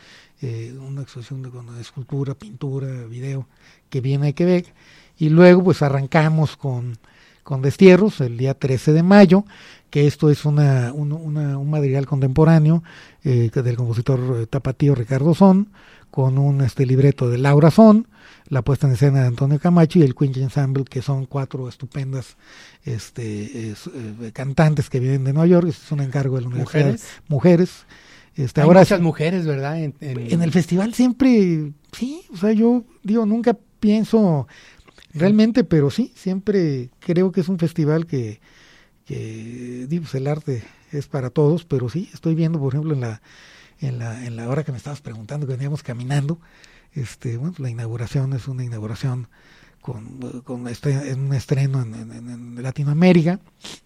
eh, 0.43 0.75
una 0.81 1.03
exposición 1.03 1.43
de, 1.43 1.51
escultura, 1.83 2.35
pintura, 2.35 2.89
video 3.07 3.47
que 3.91 4.01
viene 4.01 4.27
de 4.29 4.33
Quebec. 4.33 4.73
Y 5.19 5.29
luego 5.29 5.63
pues 5.65 5.83
arrancamos 5.83 6.57
con, 6.57 6.97
con 7.43 7.61
Destierros 7.61 8.23
el 8.23 8.39
día 8.39 8.55
13 8.55 8.95
de 8.95 9.03
mayo, 9.03 9.45
que 9.91 10.07
esto 10.07 10.31
es 10.31 10.47
una, 10.47 10.95
un 10.95 11.71
material 11.71 12.07
contemporáneo 12.07 12.83
eh, 13.23 13.51
del 13.53 13.77
compositor 13.77 14.41
eh, 14.41 14.47
tapatío 14.47 14.95
Ricardo 14.95 15.35
Son, 15.35 15.69
con 16.11 16.39
un 16.39 16.63
este 16.63 16.87
libreto 16.87 17.29
de 17.29 17.37
Laura 17.37 17.71
Son, 17.71 18.07
la 18.49 18.63
puesta 18.63 18.87
en 18.87 18.95
escena 18.95 19.21
de 19.21 19.27
Antonio 19.27 19.59
Camacho 19.59 19.99
y 19.99 20.03
el 20.03 20.15
Queen 20.15 20.33
Ensemble, 20.37 20.85
que 20.85 21.03
son 21.03 21.27
cuatro 21.27 21.69
estupendas 21.69 22.39
este, 22.85 23.75
cantantes 24.33 24.89
que 24.89 25.01
vienen 25.01 25.25
de 25.25 25.35
Nueva 25.35 25.47
York. 25.47 25.69
es 25.69 25.93
un 25.93 26.01
encargo 26.01 26.37
de 26.37 26.43
la 26.43 26.49
Universidad. 26.49 26.87
Mujeres. 26.87 27.07
Mujeres 27.29 27.87
este, 28.37 28.61
Hay 28.61 28.67
ahora 28.67 28.81
muchas 28.81 29.01
mujeres, 29.01 29.47
¿verdad? 29.47 29.83
En, 29.83 29.95
el 30.01 30.53
festival 30.53 30.95
siempre, 30.95 31.73
sí, 31.93 32.23
o 32.33 32.37
sea, 32.37 32.53
yo 32.53 32.85
digo, 33.03 33.27
nunca 33.27 33.57
pienso 33.81 34.47
realmente, 35.13 35.65
pero 35.65 35.91
sí, 35.91 36.13
siempre 36.15 36.91
creo 37.01 37.33
que 37.33 37.41
es 37.41 37.49
un 37.49 37.59
festival 37.59 38.07
que, 38.07 38.41
que 39.05 39.87
digo, 39.89 40.03
pues 40.03 40.15
el 40.15 40.27
arte 40.27 40.63
es 40.93 41.07
para 41.07 41.31
todos, 41.31 41.65
pero 41.65 41.89
sí, 41.89 42.09
estoy 42.13 42.35
viendo, 42.35 42.59
por 42.59 42.73
ejemplo, 42.75 42.95
en 42.95 43.01
la, 43.01 43.23
en 43.81 43.99
la, 43.99 44.25
en 44.27 44.37
la 44.37 44.49
hora 44.49 44.65
que 44.65 44.73
me 44.73 44.79
estabas 44.79 45.01
preguntando, 45.01 45.47
que 45.47 45.55
veníamos 45.55 45.83
caminando, 45.83 46.41
este, 46.93 47.37
bueno, 47.37 47.55
la 47.59 47.71
inauguración 47.71 48.33
es 48.33 48.49
una 48.49 48.65
inauguración 48.65 49.29
con, 49.81 50.43
con 50.43 50.69
este, 50.69 51.15
un 51.15 51.33
estreno 51.35 51.83
en, 51.83 51.95
en, 51.95 52.63
Latinoamérica, 52.63 53.41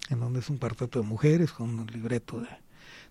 en 0.09 0.19
donde 0.19 0.39
es 0.39 0.49
un 0.49 0.57
cuarteto 0.57 1.01
de 1.01 1.05
mujeres 1.05 1.51
con 1.51 1.79
un 1.79 1.87
libreto 1.87 2.41
de 2.41 2.47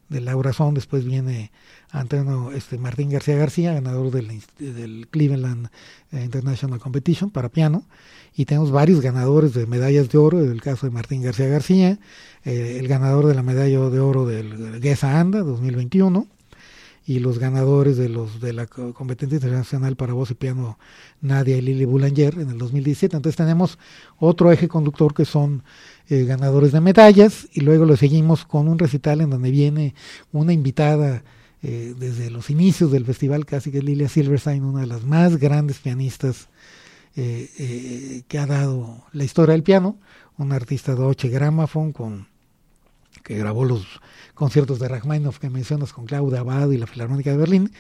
de 0.09 0.21
Laura 0.21 0.53
Son, 0.53 0.75
después 0.75 1.05
viene 1.05 1.51
Antonio 1.91 2.53
este, 2.53 2.79
Martín 2.79 3.11
García 3.11 3.37
García, 3.37 3.75
ganador 3.75 4.11
del, 4.11 4.43
del 4.59 5.09
Cleveland 5.11 5.69
International 6.13 6.81
Competition 6.81 7.31
para 7.31 7.49
piano, 7.49 7.85
y 8.37 8.45
tenemos 8.47 8.71
varios 8.71 9.01
ganadores 9.01 9.55
de 9.55 9.67
medallas 9.67 10.09
de 10.09 10.19
oro, 10.19 10.41
el 10.41 10.61
caso 10.61 10.87
de 10.87 10.93
Martín 10.93 11.23
García 11.23 11.47
García, 11.47 11.99
eh, 12.45 12.79
el 12.81 12.89
ganador 12.89 13.27
de 13.27 13.35
la 13.35 13.43
medalla 13.43 13.89
de 13.89 14.01
oro 14.01 14.27
del 14.27 14.81
Gesa 14.83 15.21
Anda 15.21 15.41
2021, 15.41 16.27
y 17.07 17.19
los 17.19 17.39
ganadores 17.39 17.97
de 17.97 18.09
los 18.09 18.41
de 18.41 18.53
la 18.53 18.67
competencia 18.67 19.37
internacional 19.37 19.97
para 19.97 20.15
voz 20.15 20.31
y 20.31 20.35
piano 20.35 20.79
Nadia 21.21 21.57
y 21.57 21.61
Lili 21.61 21.85
Boulanger 21.85 22.35
en 22.39 22.51
el 22.51 22.59
2017. 22.59 23.17
Entonces 23.17 23.37
tenemos 23.37 23.79
otro 24.19 24.51
eje 24.51 24.69
conductor 24.69 25.13
que 25.13 25.25
son 25.25 25.63
eh, 26.09 26.25
ganadores 26.25 26.73
de 26.73 26.81
medallas 26.81 27.47
y 27.53 27.61
luego 27.61 27.85
lo 27.85 27.97
seguimos 27.97 28.45
con 28.47 28.69
un 28.69 28.79
recital 28.79 29.21
en 29.21 29.31
donde 29.31 29.51
viene 29.51 29.95
una 30.33 30.53
invitada 30.53 31.25
eh, 31.63 31.95
desde 31.99 32.31
los 32.31 32.49
inicios 32.51 32.91
del 32.91 33.05
festival, 33.05 33.45
casi 33.45 33.71
que 33.71 33.83
Lilia 33.83 34.09
Silverstein, 34.09 34.65
una 34.65 34.81
de 34.81 34.87
las 34.87 35.05
más 35.05 35.37
grandes 35.37 35.79
pianistas 35.79 36.49
eh, 37.17 38.23
que 38.27 38.39
ha 38.39 38.47
dado 38.47 39.05
la 39.13 39.25
historia 39.25 39.53
del 39.53 39.63
piano, 39.63 39.99
una 40.37 40.57
artista 40.57 40.95
de 40.95 41.03
Oche 41.03 41.29
Gramophone 41.29 41.93
con 41.93 42.34
que 43.25 43.37
grabó 43.37 43.65
los 43.65 44.01
conciertos 44.35 44.79
de 44.79 44.87
Rachmaninoff 44.87 45.39
que 45.39 45.51
mencionas 45.51 45.93
con 45.93 46.05
Claudia 46.05 46.41
Abad 46.41 46.71
y 46.71 46.77
la 46.77 46.87
Filarmónica 46.87 47.31
de 47.31 47.39
Berlín, 47.39 47.73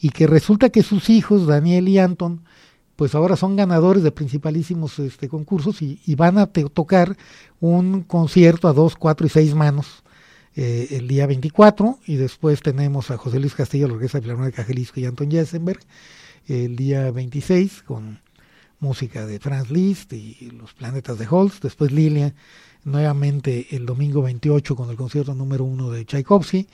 y 0.00 0.10
que 0.10 0.26
resulta 0.26 0.70
que 0.70 0.82
sus 0.82 1.10
hijos, 1.10 1.46
Daniel 1.46 1.86
y 1.88 1.98
Anton, 1.98 2.42
pues 2.96 3.14
ahora 3.14 3.36
son 3.36 3.56
ganadores 3.56 4.02
de 4.02 4.10
principalísimos 4.10 4.98
este, 4.98 5.28
concursos 5.28 5.82
y, 5.82 6.14
van 6.14 6.38
a 6.38 6.46
tocar 6.46 7.16
un 7.60 8.02
concierto 8.02 8.68
a 8.68 8.72
dos, 8.72 8.96
cuatro 8.96 9.26
y 9.26 9.30
seis 9.30 9.54
manos 9.54 10.02
eh, 10.54 10.88
el 10.92 11.06
día 11.06 11.26
24 11.26 11.98
y 12.06 12.16
después 12.16 12.62
tenemos 12.62 13.10
a 13.10 13.18
José 13.18 13.38
Luis 13.38 13.54
Castillo, 13.54 13.86
la 13.86 13.94
Orquesta 13.94 14.22
Filarmónica 14.22 14.64
Jalisco 14.64 14.98
y 14.98 15.04
Anton 15.04 15.30
Jessenberg 15.30 15.80
el 16.48 16.76
día 16.76 17.10
26 17.10 17.82
con 17.82 18.20
música 18.80 19.26
de 19.26 19.40
Franz 19.40 19.70
Liszt 19.70 20.14
y 20.14 20.50
los 20.52 20.72
planetas 20.72 21.18
de 21.18 21.26
Holst, 21.28 21.62
después 21.62 21.92
Lilia 21.92 22.34
nuevamente 22.86 23.76
el 23.76 23.84
domingo 23.84 24.22
28 24.22 24.74
con 24.74 24.88
el 24.88 24.96
concierto 24.96 25.34
número 25.34 25.64
uno 25.64 25.90
de 25.90 26.06
Tchaikovsky 26.06 26.66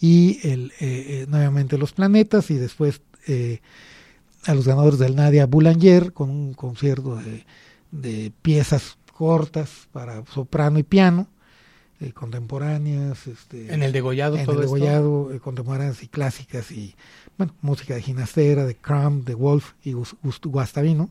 y 0.00 0.40
el, 0.48 0.72
eh, 0.80 0.80
eh, 0.80 1.26
nuevamente 1.28 1.76
los 1.76 1.92
planetas 1.92 2.50
y 2.50 2.54
después 2.54 3.02
a 4.46 4.54
los 4.54 4.66
ganadores 4.66 4.98
del 4.98 5.16
Nadia 5.16 5.46
Boulanger 5.46 6.12
con 6.12 6.30
un 6.30 6.54
concierto 6.54 7.18
de, 7.90 8.32
piezas 8.42 8.96
cortas 9.12 9.88
para 9.92 10.24
soprano 10.26 10.78
y 10.78 10.82
piano, 10.82 11.26
eh, 12.00 12.12
contemporáneas. 12.12 13.26
Este, 13.26 13.72
en 13.72 13.82
el 13.82 13.92
degollado 13.92 14.36
en 14.36 14.48
el 14.48 14.60
degollado, 14.60 15.32
eh, 15.32 15.40
contemporáneas 15.40 16.02
y 16.02 16.08
clásicas 16.08 16.70
y, 16.70 16.94
bueno, 17.38 17.54
música 17.62 17.94
de 17.94 18.02
Ginastera, 18.02 18.66
de 18.66 18.74
Cram, 18.76 19.24
de 19.24 19.34
Wolf 19.34 19.72
y 19.82 19.94
Gustavino. 19.94 21.10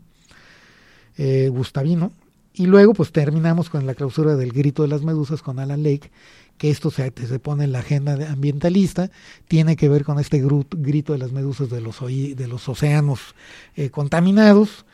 Eh, 1.17 1.49
Gustavino. 1.49 2.11
Y 2.57 2.67
luego 2.67 2.93
pues 2.93 3.11
terminamos 3.11 3.69
con 3.69 3.85
la 3.85 3.95
clausura 3.95 4.35
del 4.35 4.53
Grito 4.53 4.83
de 4.83 4.87
las 4.87 5.01
Medusas 5.01 5.41
con 5.41 5.59
Alan 5.59 5.83
Lake, 5.83 6.09
que 6.57 6.69
esto 6.69 6.89
se, 6.89 7.11
se 7.11 7.39
pone 7.39 7.65
en 7.65 7.73
la 7.73 7.79
agenda 7.79 8.13
ambientalista, 8.31 9.11
tiene 9.47 9.75
que 9.75 9.89
ver 9.89 10.05
con 10.05 10.19
este 10.19 10.41
grito 10.71 11.13
de 11.13 11.19
las 11.19 11.33
medusas 11.33 11.69
de 11.69 11.81
los, 11.81 11.99
de 11.99 12.47
los 12.47 12.69
océanos 12.69 13.35
eh, 13.75 13.89
contaminados, 13.89 14.85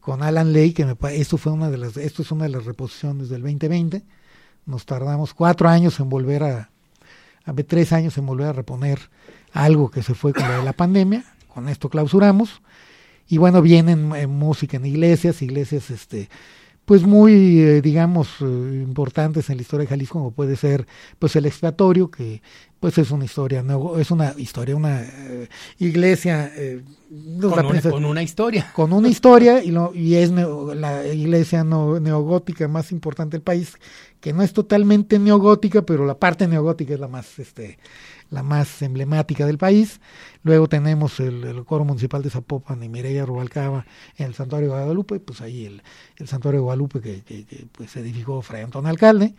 con 0.00 0.22
Alan 0.22 0.54
Lake, 0.54 0.72
que 0.72 0.86
me, 0.86 0.96
esto, 1.14 1.36
fue 1.36 1.52
una 1.52 1.70
de 1.70 1.76
las, 1.76 1.98
esto 1.98 2.22
es 2.22 2.32
una 2.32 2.44
de 2.44 2.50
las 2.50 2.64
reposiciones 2.64 3.28
del 3.28 3.42
2020, 3.42 4.02
nos 4.64 4.86
tardamos 4.86 5.34
cuatro 5.34 5.68
años 5.68 6.00
en 6.00 6.08
volver 6.08 6.42
a, 6.42 6.70
a 7.44 7.54
tres 7.54 7.92
años 7.92 8.16
en 8.16 8.24
volver 8.24 8.46
a 8.46 8.52
reponer 8.54 8.98
algo 9.52 9.90
que 9.90 10.02
se 10.02 10.14
fue 10.14 10.32
con 10.32 10.44
la 10.44 10.58
de 10.58 10.64
la 10.64 10.72
pandemia, 10.72 11.24
con 11.52 11.68
esto 11.68 11.90
clausuramos, 11.90 12.62
y 13.28 13.36
bueno, 13.36 13.60
vienen 13.60 14.14
eh, 14.14 14.26
música 14.26 14.78
en 14.78 14.86
iglesias, 14.86 15.42
iglesias 15.42 15.90
este 15.90 16.30
pues 16.90 17.04
muy, 17.04 17.60
eh, 17.60 17.82
digamos, 17.82 18.26
eh, 18.40 18.44
importantes 18.44 19.48
en 19.48 19.58
la 19.58 19.62
historia 19.62 19.84
de 19.84 19.90
Jalisco, 19.90 20.14
como 20.14 20.32
puede 20.32 20.56
ser 20.56 20.88
pues 21.20 21.36
el 21.36 21.46
expiatorio, 21.46 22.10
que 22.10 22.42
pues 22.80 22.98
es 22.98 23.12
una 23.12 23.24
historia, 23.24 23.64
es 23.96 24.10
una 24.10 24.34
historia, 24.36 24.74
una 24.74 25.02
eh, 25.02 25.48
iglesia. 25.78 26.50
con, 27.40 28.04
una, 28.04 28.24
historia. 28.24 28.72
Con 28.74 28.92
una 28.92 29.08
historia, 29.08 29.62
y, 29.62 29.70
lo, 29.70 29.94
y 29.94 30.16
es 30.16 30.32
la 30.32 31.06
iglesia 31.06 31.62
neogótica 31.62 32.66
más 32.66 32.90
importante 32.90 33.36
del 33.36 33.42
país, 33.42 33.74
que 34.20 34.32
no 34.32 34.42
es 34.42 34.52
totalmente 34.52 35.20
neogótica, 35.20 35.82
pero 35.82 36.04
la 36.04 36.18
parte 36.18 36.48
neogótica 36.48 36.94
es 36.94 36.98
la 36.98 37.06
más 37.06 37.38
este, 37.38 37.78
la 38.30 38.42
más 38.42 38.80
emblemática 38.82 39.46
del 39.46 39.58
país. 39.58 40.00
Luego 40.42 40.68
tenemos 40.68 41.20
el, 41.20 41.64
coro 41.64 41.84
municipal 41.84 42.22
de 42.22 42.30
Zapopan 42.30 42.82
y 42.82 42.88
Mireya 42.88 43.26
Rubalcaba 43.26 43.84
en 44.16 44.26
el 44.26 44.34
Santuario 44.34 44.68
de 44.68 44.74
Guadalupe, 44.74 45.20
pues 45.20 45.40
ahí 45.40 45.66
el, 45.66 45.82
el 46.16 46.28
Santuario 46.28 46.60
de 46.60 46.64
Guadalupe 46.64 47.00
que, 47.00 47.66
pues 47.72 47.90
se 47.90 48.00
edificó 48.00 48.40
Fray 48.42 48.62
Antonio 48.62 48.90
Alcalde. 48.90 49.34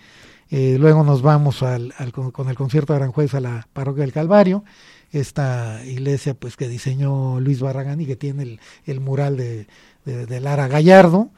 Eh, 0.50 0.78
luego 0.80 1.04
nos 1.04 1.22
vamos 1.22 1.64
al, 1.64 1.94
con 2.34 2.50
el 2.50 2.56
concierto 2.56 2.94
de 2.94 2.98
Aranjuez 2.98 3.34
a 3.34 3.40
la 3.40 3.68
parroquia 3.72 4.04
del 4.04 4.12
Calvario, 4.12 4.66
esta 5.12 5.82
iglesia 5.86 6.34
pues 6.34 6.58
que 6.58 6.68
diseñó 6.68 7.40
Luis 7.40 7.62
Barragán 7.62 8.02
y 8.02 8.06
que 8.06 8.18
tiene 8.18 8.44
el, 8.44 8.60
el 8.86 9.00
mural 9.00 9.38
de, 9.38 9.68
de, 10.06 10.26
de 10.26 10.40
Lara 10.42 10.68
Gallardo. 10.68 11.30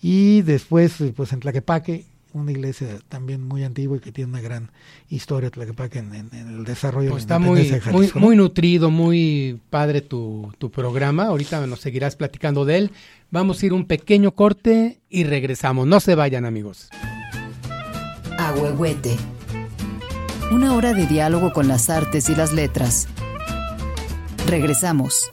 Y 0.00 0.42
después, 0.42 0.96
pues 1.16 1.32
en 1.32 1.40
Tlaquepaque, 1.40 2.04
una 2.34 2.50
iglesia 2.50 2.98
también 3.08 3.46
muy 3.46 3.62
antigua 3.64 3.96
y 3.96 4.00
que 4.00 4.12
tiene 4.12 4.30
una 4.30 4.40
gran 4.40 4.70
historia 5.08 5.50
en, 5.54 6.14
en, 6.14 6.28
en 6.32 6.48
el 6.48 6.64
desarrollo 6.64 7.10
pues 7.10 7.22
está 7.22 7.38
muy, 7.38 7.80
muy, 7.92 8.10
muy, 8.14 8.36
nutrido, 8.36 8.90
muy 8.90 9.60
padre 9.70 10.00
tu, 10.00 10.52
tu 10.58 10.70
programa. 10.70 11.26
Ahorita 11.26 11.64
nos 11.66 11.80
seguirás 11.80 12.16
platicando 12.16 12.64
de 12.64 12.78
él. 12.78 12.90
Vamos 13.30 13.62
a 13.62 13.66
ir 13.66 13.72
un 13.72 13.86
pequeño 13.86 14.32
corte 14.32 15.00
y 15.08 15.24
regresamos. 15.24 15.86
No 15.86 16.00
se 16.00 16.14
vayan, 16.14 16.44
amigos. 16.44 16.88
Ahuehuete. 18.36 19.16
Una 20.50 20.74
hora 20.74 20.92
de 20.92 21.06
diálogo 21.06 21.52
con 21.52 21.68
las 21.68 21.88
artes 21.88 22.28
y 22.28 22.34
las 22.34 22.52
letras. 22.52 23.08
Regresamos. 24.46 25.30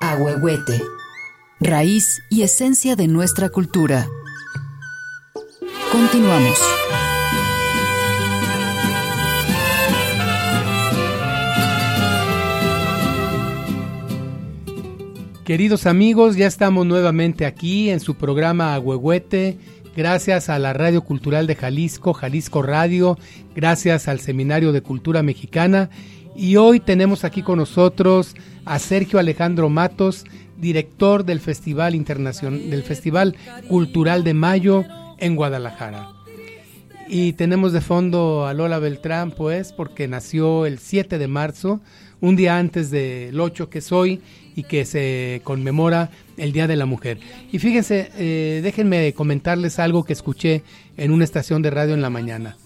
Ahuehuete. 0.00 0.80
Raíz 1.60 2.20
y 2.30 2.42
esencia 2.42 2.96
de 2.96 3.06
nuestra 3.06 3.48
cultura. 3.50 4.08
Continuamos. 5.94 6.58
Queridos 15.44 15.86
amigos, 15.86 16.34
ya 16.34 16.48
estamos 16.48 16.84
nuevamente 16.84 17.46
aquí 17.46 17.90
en 17.90 18.00
su 18.00 18.16
programa 18.16 18.74
Agüehuete, 18.74 19.56
gracias 19.94 20.48
a 20.48 20.58
la 20.58 20.72
Radio 20.72 21.02
Cultural 21.02 21.46
de 21.46 21.54
Jalisco, 21.54 22.12
Jalisco 22.12 22.62
Radio, 22.62 23.16
gracias 23.54 24.08
al 24.08 24.18
Seminario 24.18 24.72
de 24.72 24.82
Cultura 24.82 25.22
Mexicana. 25.22 25.90
Y 26.34 26.56
hoy 26.56 26.80
tenemos 26.80 27.22
aquí 27.22 27.42
con 27.42 27.60
nosotros 27.60 28.34
a 28.64 28.80
Sergio 28.80 29.20
Alejandro 29.20 29.68
Matos, 29.68 30.24
director 30.58 31.24
del 31.24 31.38
Festival 31.38 31.94
Internacional 31.94 32.68
del 32.68 32.82
Festival 32.82 33.36
Cultural 33.68 34.24
de 34.24 34.34
Mayo 34.34 34.84
en 35.18 35.36
Guadalajara. 35.36 36.08
Y 37.06 37.34
tenemos 37.34 37.72
de 37.72 37.80
fondo 37.80 38.46
a 38.46 38.54
Lola 38.54 38.78
Beltrán, 38.78 39.30
pues, 39.30 39.72
porque 39.72 40.08
nació 40.08 40.64
el 40.64 40.78
7 40.78 41.18
de 41.18 41.28
marzo, 41.28 41.80
un 42.20 42.36
día 42.36 42.58
antes 42.58 42.90
del 42.90 43.38
8 43.38 43.68
que 43.68 43.82
soy 43.82 44.22
y 44.56 44.62
que 44.62 44.86
se 44.86 45.42
conmemora 45.44 46.10
el 46.38 46.52
Día 46.52 46.66
de 46.66 46.76
la 46.76 46.86
Mujer. 46.86 47.18
Y 47.52 47.58
fíjense, 47.58 48.10
eh, 48.16 48.60
déjenme 48.62 49.12
comentarles 49.12 49.78
algo 49.78 50.04
que 50.04 50.14
escuché 50.14 50.62
en 50.96 51.10
una 51.10 51.24
estación 51.24 51.60
de 51.60 51.70
radio 51.70 51.92
en 51.92 52.02
la 52.02 52.10
mañana, 52.10 52.56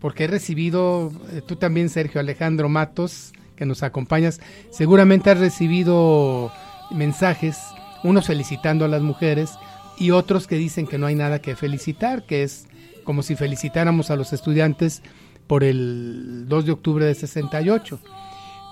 porque 0.00 0.24
he 0.24 0.28
recibido, 0.28 1.12
eh, 1.32 1.42
tú 1.46 1.56
también 1.56 1.90
Sergio 1.90 2.20
Alejandro 2.20 2.68
Matos, 2.70 3.32
que 3.56 3.66
nos 3.66 3.82
acompañas, 3.82 4.40
seguramente 4.70 5.30
has 5.30 5.38
recibido 5.38 6.50
mensajes, 6.90 7.58
unos 8.02 8.26
felicitando 8.26 8.84
a 8.84 8.88
las 8.88 9.02
mujeres, 9.02 9.50
y 9.98 10.10
otros 10.10 10.46
que 10.46 10.56
dicen 10.56 10.86
que 10.86 10.98
no 10.98 11.06
hay 11.06 11.14
nada 11.14 11.40
que 11.40 11.56
felicitar, 11.56 12.24
que 12.24 12.42
es 12.42 12.66
como 13.04 13.22
si 13.22 13.36
felicitáramos 13.36 14.10
a 14.10 14.16
los 14.16 14.32
estudiantes 14.32 15.02
por 15.46 15.62
el 15.62 16.46
2 16.48 16.66
de 16.66 16.72
octubre 16.72 17.04
de 17.04 17.14
68. 17.14 18.00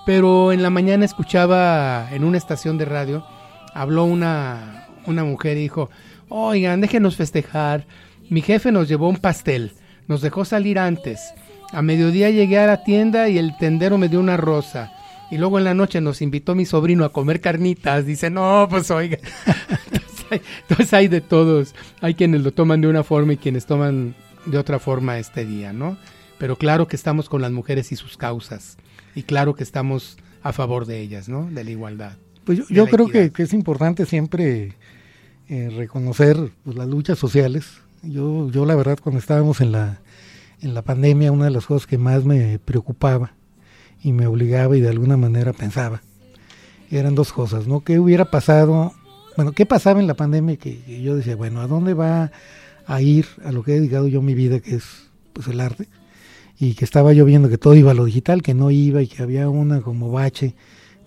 Pero 0.05 0.51
en 0.51 0.63
la 0.63 0.69
mañana 0.69 1.05
escuchaba 1.05 2.09
en 2.11 2.23
una 2.23 2.37
estación 2.37 2.77
de 2.77 2.85
radio, 2.85 3.25
habló 3.73 4.03
una, 4.05 4.87
una 5.05 5.23
mujer 5.23 5.57
y 5.57 5.61
dijo, 5.61 5.89
oigan, 6.29 6.81
déjenos 6.81 7.15
festejar, 7.15 7.87
mi 8.29 8.41
jefe 8.41 8.71
nos 8.71 8.87
llevó 8.89 9.07
un 9.07 9.17
pastel, 9.17 9.73
nos 10.07 10.21
dejó 10.21 10.43
salir 10.43 10.77
antes, 10.77 11.33
a 11.71 11.81
mediodía 11.81 12.29
llegué 12.29 12.59
a 12.59 12.67
la 12.67 12.83
tienda 12.83 13.29
y 13.29 13.37
el 13.37 13.57
tendero 13.57 13.97
me 13.97 14.09
dio 14.09 14.19
una 14.19 14.37
rosa. 14.37 14.93
Y 15.31 15.37
luego 15.39 15.57
en 15.57 15.63
la 15.63 15.73
noche 15.73 16.01
nos 16.01 16.21
invitó 16.21 16.53
mi 16.53 16.65
sobrino 16.65 17.03
a 17.05 17.11
comer 17.11 17.41
carnitas. 17.41 18.05
Dice, 18.05 18.29
no, 18.29 18.67
pues 18.69 18.91
oiga. 18.91 19.17
Entonces 20.61 20.93
hay 20.93 21.07
de 21.07 21.21
todos. 21.21 21.75
Hay 22.01 22.15
quienes 22.15 22.41
lo 22.41 22.51
toman 22.51 22.81
de 22.81 22.87
una 22.87 23.03
forma 23.03 23.33
y 23.33 23.37
quienes 23.37 23.65
toman 23.65 24.15
de 24.45 24.57
otra 24.57 24.79
forma 24.79 25.19
este 25.19 25.45
día, 25.45 25.73
¿no? 25.73 25.97
Pero 26.37 26.57
claro 26.57 26.87
que 26.87 26.95
estamos 26.95 27.29
con 27.29 27.41
las 27.41 27.51
mujeres 27.51 27.91
y 27.91 27.95
sus 27.95 28.17
causas. 28.17 28.77
Y 29.15 29.23
claro 29.23 29.55
que 29.55 29.63
estamos 29.63 30.17
a 30.41 30.51
favor 30.51 30.85
de 30.85 30.99
ellas, 30.99 31.29
¿no? 31.29 31.49
De 31.49 31.63
la 31.63 31.71
igualdad. 31.71 32.17
Pues 32.43 32.67
yo, 32.67 32.87
creo 32.87 33.07
que, 33.07 33.31
es 33.37 33.53
importante 33.53 34.05
siempre 34.05 34.73
eh, 35.47 35.69
reconocer 35.73 36.51
pues, 36.63 36.75
las 36.75 36.87
luchas 36.87 37.17
sociales. 37.17 37.79
Yo, 38.01 38.49
yo 38.51 38.65
la 38.65 38.75
verdad 38.75 38.99
cuando 39.01 39.19
estábamos 39.19 39.61
en 39.61 39.71
la, 39.71 40.01
en 40.61 40.73
la 40.73 40.81
pandemia, 40.81 41.31
una 41.31 41.45
de 41.45 41.51
las 41.51 41.65
cosas 41.65 41.87
que 41.87 41.97
más 41.97 42.25
me 42.25 42.59
preocupaba 42.59 43.33
y 44.01 44.11
me 44.11 44.27
obligaba 44.27 44.75
y 44.75 44.81
de 44.81 44.89
alguna 44.89 45.15
manera 45.15 45.53
pensaba, 45.53 46.01
eran 46.91 47.15
dos 47.15 47.31
cosas, 47.31 47.67
¿no? 47.67 47.79
¿Qué 47.81 47.99
hubiera 47.99 48.25
pasado 48.25 48.93
bueno, 49.35 49.51
¿qué 49.51 49.65
pasaba 49.65 49.99
en 49.99 50.07
la 50.07 50.13
pandemia? 50.13 50.57
Que, 50.57 51.01
yo 51.01 51.15
decía, 51.15 51.35
bueno, 51.35 51.61
¿a 51.61 51.67
dónde 51.67 51.93
va 51.93 52.31
a 52.85 53.01
ir 53.01 53.25
a 53.43 53.51
lo 53.51 53.63
que 53.63 53.71
he 53.71 53.75
dedicado 53.75 54.07
yo 54.07 54.21
mi 54.21 54.35
vida, 54.35 54.59
que 54.59 54.75
es 54.75 54.83
pues 55.33 55.47
el 55.47 55.59
arte? 55.59 55.87
Y 56.59 56.75
que 56.75 56.85
estaba 56.85 57.13
yo 57.13 57.25
viendo 57.25 57.49
que 57.49 57.57
todo 57.57 57.75
iba 57.75 57.91
a 57.91 57.95
lo 57.95 58.05
digital, 58.05 58.41
que 58.41 58.53
no 58.53 58.71
iba 58.71 59.01
y 59.01 59.07
que 59.07 59.23
había 59.23 59.49
una 59.49 59.81
como 59.81 60.11
bache. 60.11 60.55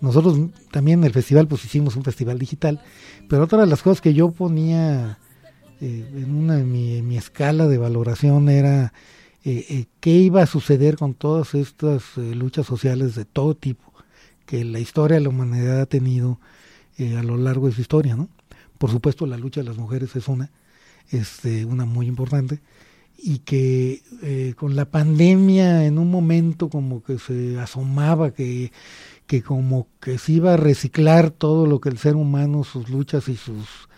Nosotros 0.00 0.38
también 0.70 1.00
en 1.00 1.04
el 1.06 1.12
festival 1.12 1.46
pues 1.48 1.64
hicimos 1.64 1.96
un 1.96 2.04
festival 2.04 2.38
digital, 2.38 2.80
pero 3.28 3.44
otra 3.44 3.60
de 3.60 3.66
las 3.66 3.82
cosas 3.82 4.00
que 4.00 4.12
yo 4.12 4.30
ponía 4.30 5.18
eh, 5.80 6.04
en 6.14 6.34
una 6.34 6.56
mi, 6.58 7.02
mi, 7.02 7.16
escala 7.16 7.66
de 7.66 7.78
valoración 7.78 8.48
era 8.48 8.92
eh, 9.44 9.64
eh, 9.68 9.84
qué 10.00 10.10
iba 10.10 10.42
a 10.42 10.46
suceder 10.46 10.96
con 10.96 11.14
todas 11.14 11.54
estas 11.54 12.16
luchas 12.16 12.66
sociales 12.66 13.14
de 13.14 13.24
todo 13.24 13.54
tipo 13.54 13.92
que 14.46 14.64
la 14.64 14.78
historia 14.78 15.16
de 15.16 15.22
la 15.22 15.28
humanidad 15.28 15.80
ha 15.82 15.86
tenido 15.86 16.38
eh, 16.98 17.16
a 17.16 17.22
lo 17.22 17.36
largo 17.36 17.66
de 17.66 17.74
su 17.74 17.80
historia, 17.80 18.16
¿no? 18.16 18.28
Por 18.78 18.90
supuesto, 18.90 19.26
la 19.26 19.36
lucha 19.36 19.60
de 19.60 19.68
las 19.68 19.76
mujeres 19.76 20.14
es 20.16 20.28
una, 20.28 20.50
este, 21.10 21.64
una 21.64 21.84
muy 21.84 22.06
importante, 22.06 22.60
y 23.18 23.38
que 23.38 24.02
eh, 24.22 24.54
con 24.56 24.76
la 24.76 24.84
pandemia 24.86 25.86
en 25.86 25.98
un 25.98 26.10
momento 26.10 26.68
como 26.68 27.02
que 27.02 27.18
se 27.18 27.58
asomaba 27.58 28.32
que, 28.32 28.72
que 29.26 29.42
como 29.42 29.88
que 30.00 30.18
se 30.18 30.32
iba 30.32 30.54
a 30.54 30.58
reciclar 30.58 31.30
todo 31.30 31.66
lo 31.66 31.80
que 31.80 31.88
el 31.88 31.98
ser 31.98 32.16
humano, 32.16 32.62
sus 32.64 32.90
luchas 32.90 33.28
y 33.28 33.36
sus, 33.36 33.88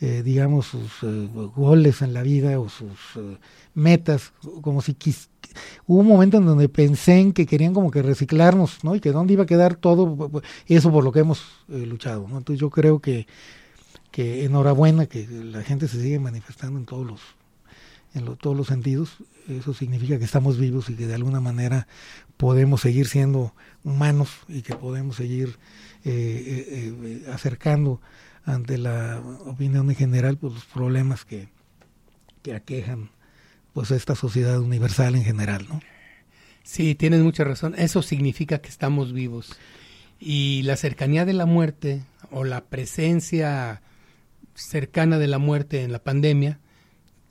eh, 0.00 0.22
digamos, 0.24 0.66
sus 0.66 1.00
goles 1.54 2.02
en 2.02 2.12
la 2.12 2.22
vida 2.22 2.58
o 2.60 2.68
sus 2.68 3.18
metas, 3.74 4.32
como 4.62 4.82
si 4.82 4.94
quis, 4.94 5.28
hubo 5.86 6.00
un 6.00 6.06
momento 6.06 6.38
en 6.38 6.46
donde 6.46 6.68
pensé 6.68 7.18
en 7.18 7.32
que 7.32 7.46
querían 7.46 7.74
como 7.74 7.90
que 7.90 8.02
reciclarnos, 8.02 8.82
¿no? 8.84 8.94
Y 8.94 9.00
que 9.00 9.12
dónde 9.12 9.34
iba 9.34 9.44
a 9.44 9.46
quedar 9.46 9.76
todo 9.76 10.42
eso 10.66 10.90
por 10.90 11.04
lo 11.04 11.12
que 11.12 11.20
hemos 11.20 11.42
eh, 11.68 11.86
luchado. 11.86 12.26
Entonces 12.26 12.58
yo 12.58 12.70
creo 12.70 13.00
que, 13.00 13.26
que 14.10 14.44
enhorabuena 14.44 15.06
que 15.06 15.26
la 15.26 15.62
gente 15.62 15.88
se 15.88 16.00
sigue 16.00 16.18
manifestando 16.18 16.78
en 16.78 16.86
todos 16.86 17.06
los 17.06 17.20
en 18.14 18.34
todos 18.36 18.56
los 18.56 18.68
sentidos, 18.68 19.18
eso 19.46 19.74
significa 19.74 20.18
que 20.18 20.24
estamos 20.24 20.56
vivos 20.56 20.88
y 20.88 20.94
que 20.94 21.06
de 21.06 21.14
alguna 21.14 21.38
manera 21.40 21.86
podemos 22.38 22.80
seguir 22.80 23.08
siendo 23.08 23.52
humanos 23.84 24.30
y 24.48 24.62
que 24.62 24.74
podemos 24.74 25.16
seguir 25.16 25.58
eh, 26.02 26.94
eh, 26.96 27.30
acercando 27.30 28.00
ante 28.46 28.78
la 28.78 29.20
opinión 29.44 29.90
en 29.90 29.96
general 29.96 30.38
pues, 30.38 30.54
los 30.54 30.64
problemas 30.64 31.24
que, 31.24 31.48
que 32.42 32.54
aquejan 32.54 33.10
pues 33.74 33.90
esta 33.90 34.14
sociedad 34.14 34.58
universal 34.58 35.16
en 35.16 35.24
general, 35.24 35.66
¿no? 35.68 35.80
Sí, 36.62 36.94
tienes 36.94 37.20
mucha 37.20 37.44
razón. 37.44 37.74
Eso 37.76 38.02
significa 38.02 38.60
que 38.60 38.70
estamos 38.70 39.12
vivos. 39.12 39.54
Y 40.18 40.62
la 40.62 40.76
cercanía 40.76 41.24
de 41.24 41.34
la 41.34 41.44
muerte 41.44 42.02
o 42.30 42.44
la 42.44 42.64
presencia 42.64 43.82
cercana 44.54 45.18
de 45.18 45.26
la 45.26 45.38
muerte 45.38 45.82
en 45.82 45.92
la 45.92 46.02
pandemia, 46.02 46.58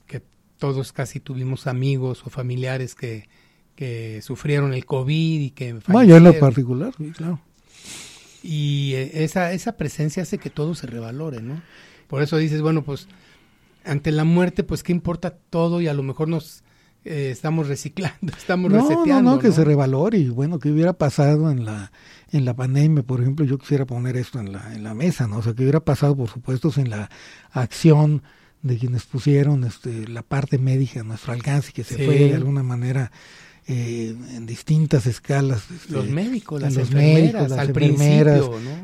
que 0.06 0.22
todos 0.58 0.92
casi 0.92 1.18
tuvimos 1.18 1.66
amigos 1.66 2.22
o 2.24 2.30
familiares 2.30 2.94
que, 2.94 3.28
que 3.74 4.22
sufrieron 4.22 4.72
el 4.72 4.86
COVID 4.86 5.40
y 5.40 5.50
que... 5.50 5.80
Yo 5.88 6.16
en 6.16 6.24
lo 6.24 6.38
particular, 6.38 6.94
claro. 7.16 7.40
Y 8.42 8.92
eh, 8.94 9.24
esa, 9.24 9.52
esa 9.52 9.76
presencia 9.76 10.22
hace 10.22 10.38
que 10.38 10.50
todo 10.50 10.74
se 10.74 10.86
revalore, 10.86 11.42
¿no? 11.42 11.62
Por 12.06 12.22
eso 12.22 12.36
dices, 12.36 12.62
bueno, 12.62 12.82
pues 12.82 13.08
ante 13.84 14.10
la 14.12 14.24
muerte, 14.24 14.64
pues 14.64 14.82
qué 14.82 14.92
importa 14.92 15.36
todo 15.50 15.80
y 15.80 15.88
a 15.88 15.94
lo 15.94 16.02
mejor 16.02 16.28
nos 16.28 16.62
eh, 17.04 17.30
estamos 17.30 17.68
reciclando, 17.68 18.32
estamos 18.36 18.72
reseteando. 18.72 19.30
No, 19.30 19.36
no, 19.36 19.38
que 19.38 19.52
se 19.52 19.64
revalore 19.64 20.18
y 20.18 20.28
bueno, 20.28 20.58
¿qué 20.58 20.70
hubiera 20.70 20.92
pasado 20.92 21.50
en 21.50 21.64
la 21.64 21.92
en 22.32 22.44
la 22.44 22.54
pandemia, 22.54 23.02
por 23.02 23.20
ejemplo, 23.20 23.44
yo 23.44 23.58
quisiera 23.58 23.86
poner 23.86 24.16
esto 24.16 24.40
en 24.40 24.52
la, 24.52 24.74
en 24.74 24.82
la 24.82 24.94
mesa, 24.94 25.26
¿no? 25.26 25.38
O 25.38 25.42
sea, 25.42 25.54
¿qué 25.54 25.62
hubiera 25.62 25.80
pasado, 25.80 26.16
por 26.16 26.28
supuesto, 26.28 26.70
sin 26.70 26.90
la 26.90 27.08
acción 27.52 28.22
de 28.62 28.78
quienes 28.78 29.04
pusieron 29.04 29.64
este, 29.64 30.08
la 30.08 30.22
parte 30.22 30.58
médica 30.58 31.00
a 31.00 31.04
nuestro 31.04 31.32
alcance 31.32 31.70
y 31.70 31.72
que 31.72 31.84
se 31.84 32.04
fue 32.04 32.18
de 32.18 32.34
alguna 32.34 32.62
manera 32.62 33.12
eh, 33.68 34.16
en 34.34 34.46
distintas 34.46 35.06
escalas. 35.06 35.64
Los 35.88 36.08
médicos, 36.08 36.62
las 36.62 36.76
enfermeras, 36.76 37.50
las 37.50 37.68
enfermeras, 37.68 38.42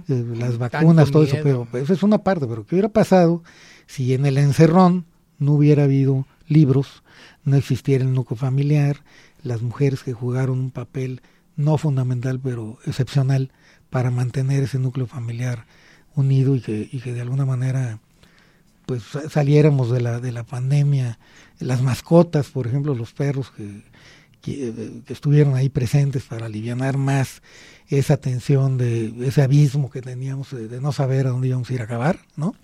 eh, 0.09 0.25
las 0.37 0.59
vacunas, 0.59 1.11
todo 1.11 1.23
eso, 1.23 1.37
pero 1.43 1.69
pues, 1.71 1.85
eso 1.85 1.93
es 1.93 2.03
una 2.03 2.19
parte, 2.19 2.47
pero 2.47 2.67
¿qué 2.67 2.75
hubiera 2.75 2.89
pasado 2.89 3.45
si 3.87 4.13
en 4.13 4.27
el 4.27 4.39
encerrón 4.39 5.05
no 5.39 5.53
hubiera 5.53 5.85
habido 5.85 6.27
libros, 6.49 7.03
no 7.45 7.57
existiera 7.57 8.05
el 8.05 8.13
núcleo 8.13 8.37
familiar, 8.37 9.05
las 9.43 9.63
mujeres 9.63 10.03
que 10.03 10.13
jugaron 10.13 10.59
un 10.59 10.71
papel 10.71 11.21
no 11.57 11.79
fundamental, 11.79 12.41
pero 12.43 12.79
excepcional 12.85 13.53
para 13.91 14.11
mantener 14.11 14.65
ese 14.65 14.79
núcleo 14.79 15.07
familiar 15.07 15.67
unido 16.15 16.57
y 16.57 16.61
que, 16.61 16.89
y 16.91 17.01
que 17.01 17.13
de 17.13 17.21
alguna 17.21 17.45
manera 17.45 18.01
pues 18.87 19.03
saliéramos 19.31 19.91
de 19.91 20.01
la, 20.01 20.19
de 20.19 20.33
la 20.33 20.45
pandemia. 20.45 21.19
Las 21.61 21.83
mascotas, 21.83 22.49
por 22.49 22.67
ejemplo, 22.67 22.95
los 22.95 23.13
perros 23.13 23.53
que, 23.53 23.83
que, 24.43 25.03
estuvieron 25.09 25.55
ahí 25.55 25.71
presentes 25.71 26.25
para 26.25 26.47
aliviar 26.47 26.99
más 26.99 27.43
esa 27.89 28.19
tensión 28.19 28.77
de 28.77 29.15
ese 29.27 29.43
abismo 29.43 29.91
que 29.91 30.03
teníamos 30.03 30.51
de, 30.51 30.81
no 30.81 30.93
saber 30.93 31.27
a 31.27 31.31
dónde 31.31 31.49
íbamos 31.49 31.71
a 31.71 31.75
ir 31.75 31.81
a 31.81 31.85
acabar, 31.85 32.19
¿no? 32.37 32.55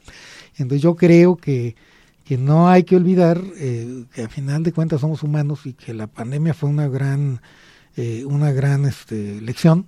Entonces 0.56 0.82
yo 0.82 0.96
creo 0.96 1.36
que, 1.36 1.76
que 2.24 2.36
no 2.36 2.68
hay 2.68 2.84
que 2.84 2.96
olvidar 2.96 3.40
eh, 3.56 4.04
que 4.12 4.22
al 4.22 4.30
final 4.30 4.62
de 4.62 4.72
cuentas 4.72 5.00
somos 5.00 5.22
humanos 5.22 5.64
y 5.64 5.72
que 5.72 5.94
la 5.94 6.08
pandemia 6.08 6.52
fue 6.52 6.68
una 6.68 6.88
gran 6.88 7.40
eh, 8.00 8.24
una 8.24 8.52
gran 8.52 8.84
este, 8.84 9.40
lección 9.40 9.86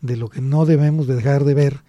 de 0.00 0.16
lo 0.16 0.28
que 0.28 0.40
no 0.40 0.64
debemos 0.64 1.08
de 1.08 1.16
dejar 1.16 1.42
de 1.42 1.54
ver 1.54 1.80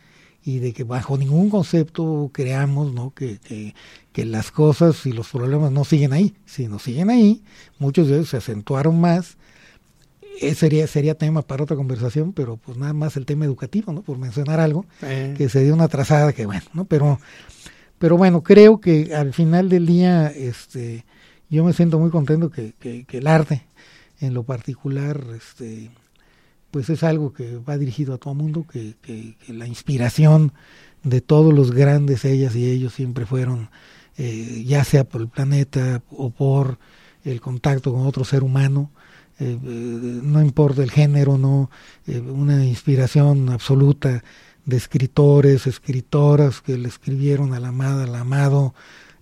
y 0.43 0.59
de 0.59 0.73
que 0.73 0.83
bajo 0.83 1.17
ningún 1.17 1.49
concepto 1.49 2.29
creamos 2.33 2.93
¿no? 2.93 3.13
que, 3.13 3.39
que, 3.39 4.25
las 4.25 4.51
cosas 4.51 5.05
y 5.05 5.13
los 5.13 5.29
problemas 5.29 5.71
no 5.71 5.85
siguen 5.85 6.11
ahí. 6.11 6.33
Si 6.45 6.67
no 6.67 6.77
siguen 6.77 7.09
ahí, 7.09 7.41
muchos 7.77 8.07
de 8.07 8.15
ellos 8.15 8.29
se 8.29 8.37
acentuaron 8.37 8.99
más. 8.99 9.37
Eh, 10.41 10.55
sería, 10.55 10.87
sería 10.87 11.15
tema 11.15 11.41
para 11.41 11.63
otra 11.63 11.77
conversación, 11.77 12.33
pero 12.33 12.57
pues 12.57 12.77
nada 12.77 12.93
más 12.93 13.15
el 13.15 13.25
tema 13.25 13.45
educativo, 13.45 13.93
¿no? 13.93 14.01
Por 14.01 14.17
mencionar 14.17 14.59
algo, 14.59 14.85
eh. 15.01 15.33
que 15.37 15.49
se 15.49 15.63
dio 15.63 15.73
una 15.73 15.87
trazada 15.87 16.33
que 16.33 16.45
bueno, 16.45 16.65
¿no? 16.73 16.85
Pero, 16.85 17.19
pero 17.97 18.17
bueno, 18.17 18.43
creo 18.43 18.81
que 18.81 19.13
al 19.15 19.33
final 19.33 19.69
del 19.69 19.85
día, 19.85 20.27
este, 20.27 21.05
yo 21.49 21.63
me 21.63 21.73
siento 21.73 21.99
muy 21.99 22.09
contento 22.09 22.49
que, 22.49 22.73
que, 22.79 23.05
que 23.05 23.17
el 23.19 23.27
arte, 23.27 23.63
en 24.19 24.33
lo 24.33 24.43
particular, 24.43 25.21
este, 25.35 25.91
pues 26.71 26.89
es 26.89 27.03
algo 27.03 27.33
que 27.33 27.57
va 27.57 27.77
dirigido 27.77 28.13
a 28.13 28.17
todo 28.17 28.33
el 28.33 28.39
mundo, 28.39 28.65
que, 28.71 28.95
que, 29.01 29.35
la 29.47 29.67
inspiración 29.67 30.53
de 31.03 31.21
todos 31.21 31.53
los 31.53 31.71
grandes 31.71 32.25
ellas 32.25 32.55
y 32.55 32.69
ellos 32.69 32.93
siempre 32.93 33.25
fueron, 33.25 33.69
eh, 34.17 34.63
ya 34.65 34.83
sea 34.83 35.03
por 35.03 35.21
el 35.21 35.29
planeta 35.29 36.01
o 36.09 36.29
por 36.29 36.77
el 37.23 37.41
contacto 37.41 37.93
con 37.93 38.05
otro 38.05 38.23
ser 38.23 38.43
humano, 38.43 38.91
eh, 39.39 39.57
eh, 39.61 40.19
no 40.23 40.41
importa 40.41 40.83
el 40.83 40.91
género, 40.91 41.37
no, 41.37 41.69
una 42.07 42.65
inspiración 42.65 43.49
absoluta 43.49 44.23
de 44.65 44.77
escritores, 44.77 45.65
escritoras 45.67 46.61
que 46.61 46.77
le 46.77 46.89
escribieron 46.89 47.53
a 47.53 47.59
la 47.59 47.69
amada, 47.69 48.03
al 48.03 48.15
amado, 48.15 48.73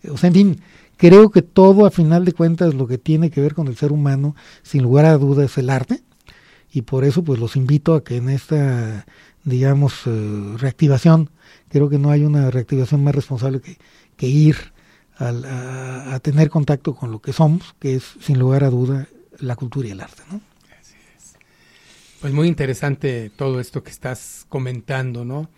o 0.09 0.17
sea, 0.17 0.27
en 0.27 0.33
fin, 0.33 0.61
Creo 0.97 1.29
que 1.29 1.43
todo, 1.43 1.85
a 1.85 1.91
final 1.91 2.25
de 2.25 2.33
cuentas, 2.33 2.73
lo 2.73 2.87
que 2.87 2.97
tiene 2.97 3.29
que 3.29 3.39
ver 3.39 3.53
con 3.53 3.67
el 3.67 3.77
ser 3.77 3.91
humano, 3.91 4.35
sin 4.63 4.81
lugar 4.81 5.05
a 5.05 5.17
dudas, 5.17 5.51
es 5.51 5.57
el 5.59 5.69
arte. 5.69 6.01
Y 6.71 6.83
por 6.83 7.05
eso, 7.05 7.23
pues 7.23 7.39
los 7.39 7.55
invito 7.55 7.95
a 7.95 8.03
que 8.03 8.17
en 8.17 8.29
esta, 8.29 9.05
digamos, 9.43 10.01
eh, 10.05 10.53
reactivación, 10.57 11.29
creo 11.69 11.89
que 11.89 11.97
no 11.97 12.11
hay 12.11 12.23
una 12.23 12.51
reactivación 12.51 13.03
más 13.03 13.15
responsable 13.15 13.61
que, 13.61 13.77
que 14.15 14.27
ir 14.27 14.55
a, 15.17 16.13
a, 16.13 16.19
tener 16.19 16.49
contacto 16.49 16.93
con 16.93 17.11
lo 17.11 17.19
que 17.19 17.33
somos, 17.33 17.75
que 17.79 17.95
es, 17.95 18.03
sin 18.19 18.37
lugar 18.37 18.63
a 18.63 18.69
duda, 18.69 19.07
la 19.39 19.55
cultura 19.55 19.87
y 19.87 19.91
el 19.91 20.01
arte. 20.01 20.21
¿no? 20.31 20.41
Así 20.79 20.95
es. 21.15 21.35
Pues 22.21 22.33
muy 22.33 22.47
interesante 22.47 23.31
todo 23.35 23.59
esto 23.59 23.83
que 23.83 23.89
estás 23.89 24.45
comentando, 24.49 25.25
¿no? 25.25 25.49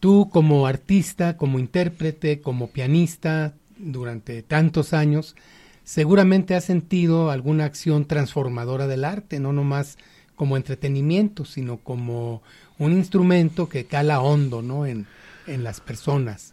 Tú 0.00 0.28
como 0.30 0.66
artista, 0.66 1.36
como 1.36 1.58
intérprete, 1.58 2.40
como 2.40 2.70
pianista, 2.70 3.54
durante 3.82 4.42
tantos 4.42 4.92
años, 4.92 5.36
seguramente 5.84 6.54
has 6.54 6.64
sentido 6.64 7.30
alguna 7.30 7.64
acción 7.64 8.06
transformadora 8.06 8.86
del 8.86 9.04
arte, 9.04 9.40
no 9.40 9.52
nomás 9.52 9.98
como 10.42 10.56
entretenimiento, 10.56 11.44
sino 11.44 11.76
como 11.76 12.42
un 12.80 12.94
instrumento 12.94 13.68
que 13.68 13.84
cala 13.84 14.20
hondo 14.20 14.60
¿no? 14.60 14.86
en, 14.86 15.06
en 15.46 15.62
las 15.62 15.80
personas. 15.80 16.50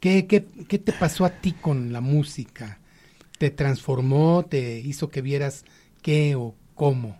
¿Qué, 0.00 0.28
qué, 0.28 0.44
qué 0.68 0.78
te 0.78 0.92
pasó 0.92 1.24
a 1.24 1.30
ti 1.30 1.50
con 1.50 1.92
la 1.92 2.00
música? 2.00 2.78
¿Te 3.38 3.50
transformó? 3.50 4.44
¿Te 4.48 4.78
hizo 4.78 5.08
que 5.08 5.22
vieras 5.22 5.64
qué 6.02 6.36
o 6.36 6.54
cómo? 6.76 7.18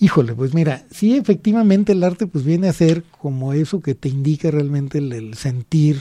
Híjole, 0.00 0.34
pues 0.34 0.54
mira, 0.54 0.86
sí, 0.90 1.14
efectivamente 1.14 1.92
el 1.92 2.04
arte 2.04 2.26
pues 2.26 2.42
viene 2.42 2.70
a 2.70 2.72
ser 2.72 3.02
como 3.20 3.52
eso 3.52 3.80
que 3.80 3.94
te 3.94 4.08
indica 4.08 4.50
realmente 4.50 4.96
el 4.96 5.34
sentir, 5.34 6.00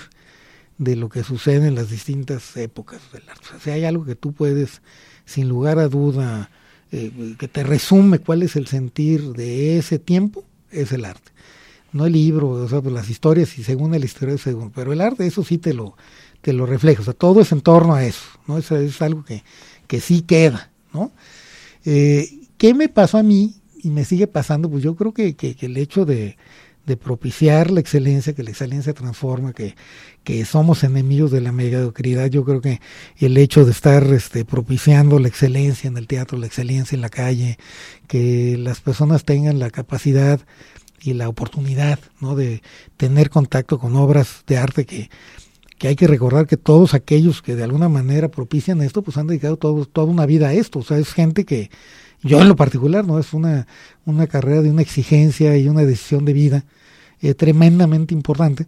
de 0.77 0.95
lo 0.95 1.09
que 1.09 1.25
sucede 1.25 1.67
en 1.67 1.75
las 1.75 1.89
distintas 1.89 2.55
épocas 2.55 3.01
del 3.11 3.27
arte. 3.27 3.47
O 3.57 3.59
sea, 3.59 3.73
hay 3.73 3.83
algo 3.83 4.05
que 4.05 4.15
tú 4.15 4.31
puedes, 4.31 4.81
sin 5.25 5.49
lugar 5.49 5.79
a 5.79 5.89
duda, 5.89 6.49
eh, 6.95 7.35
que 7.39 7.47
te 7.47 7.63
resume 7.63 8.19
cuál 8.19 8.43
es 8.43 8.55
el 8.55 8.67
sentir 8.67 9.33
de 9.33 9.79
ese 9.79 9.97
tiempo, 9.97 10.43
es 10.69 10.91
el 10.91 11.05
arte. 11.05 11.31
No 11.91 12.05
el 12.05 12.13
libro, 12.13 12.49
o 12.49 12.69
sea, 12.69 12.81
pues 12.81 12.93
las 12.93 13.09
historias 13.09 13.57
y 13.57 13.63
según 13.63 13.91
la 13.91 13.97
historia, 13.97 14.37
según, 14.37 14.69
pero 14.69 14.93
el 14.93 15.01
arte, 15.01 15.25
eso 15.25 15.43
sí 15.43 15.57
te 15.57 15.73
lo, 15.73 15.97
te 16.41 16.53
lo 16.53 16.67
refleja. 16.67 17.01
O 17.01 17.03
sea, 17.03 17.15
todo 17.15 17.41
es 17.41 17.51
en 17.51 17.61
torno 17.61 17.95
a 17.95 18.05
eso, 18.05 18.21
¿no? 18.47 18.59
Eso 18.59 18.77
es 18.77 19.01
algo 19.01 19.25
que, 19.25 19.43
que 19.87 19.99
sí 19.99 20.21
queda, 20.21 20.71
¿no? 20.93 21.11
Eh, 21.83 22.29
¿Qué 22.59 22.75
me 22.75 22.89
pasó 22.89 23.17
a 23.17 23.23
mí 23.23 23.55
y 23.81 23.89
me 23.89 24.05
sigue 24.05 24.27
pasando? 24.27 24.69
Pues 24.69 24.83
yo 24.83 24.95
creo 24.95 25.13
que, 25.15 25.35
que 25.35 25.57
el 25.59 25.77
hecho 25.77 26.05
de, 26.05 26.37
de 26.85 26.97
propiciar 26.97 27.71
la 27.71 27.79
excelencia, 27.79 28.33
que 28.33 28.43
la 28.43 28.49
excelencia 28.49 28.93
transforma, 28.93 29.53
que, 29.53 29.75
que 30.23 30.43
somos 30.45 30.83
enemigos 30.83 31.31
de 31.31 31.41
la 31.41 31.51
mediocridad. 31.51 32.27
Yo 32.29 32.43
creo 32.43 32.61
que 32.61 32.81
el 33.17 33.37
hecho 33.37 33.65
de 33.65 33.71
estar 33.71 34.03
este, 34.07 34.43
propiciando 34.43 35.19
la 35.19 35.29
excelencia 35.29 35.87
en 35.87 35.97
el 35.97 36.07
teatro, 36.07 36.37
la 36.37 36.47
excelencia 36.47 36.95
en 36.95 37.01
la 37.01 37.09
calle, 37.09 37.57
que 38.07 38.57
las 38.57 38.81
personas 38.81 39.23
tengan 39.23 39.59
la 39.59 39.69
capacidad 39.69 40.41
y 41.01 41.13
la 41.13 41.29
oportunidad 41.29 41.99
¿no? 42.19 42.35
de 42.35 42.61
tener 42.97 43.29
contacto 43.29 43.79
con 43.79 43.95
obras 43.95 44.43
de 44.47 44.57
arte 44.57 44.85
que, 44.85 45.09
que 45.77 45.89
hay 45.89 45.95
que 45.95 46.07
recordar 46.07 46.47
que 46.47 46.57
todos 46.57 46.93
aquellos 46.93 47.41
que 47.41 47.55
de 47.55 47.63
alguna 47.63 47.89
manera 47.89 48.29
propician 48.29 48.81
esto, 48.81 49.01
pues 49.01 49.17
han 49.17 49.27
dedicado 49.27 49.57
todo, 49.57 49.85
toda 49.85 50.07
una 50.07 50.25
vida 50.25 50.49
a 50.49 50.53
esto. 50.53 50.79
O 50.79 50.83
sea, 50.83 50.97
es 50.97 51.13
gente 51.13 51.45
que, 51.45 51.69
yo 52.23 52.41
en 52.41 52.47
lo 52.47 52.55
particular, 52.55 53.05
¿no? 53.05 53.19
Es 53.19 53.33
una, 53.33 53.67
una 54.05 54.27
carrera 54.27 54.61
de 54.61 54.71
una 54.71 54.81
exigencia 54.81 55.57
y 55.57 55.67
una 55.67 55.81
decisión 55.81 56.25
de 56.25 56.33
vida 56.33 56.65
eh, 57.21 57.33
tremendamente 57.33 58.13
importante 58.13 58.67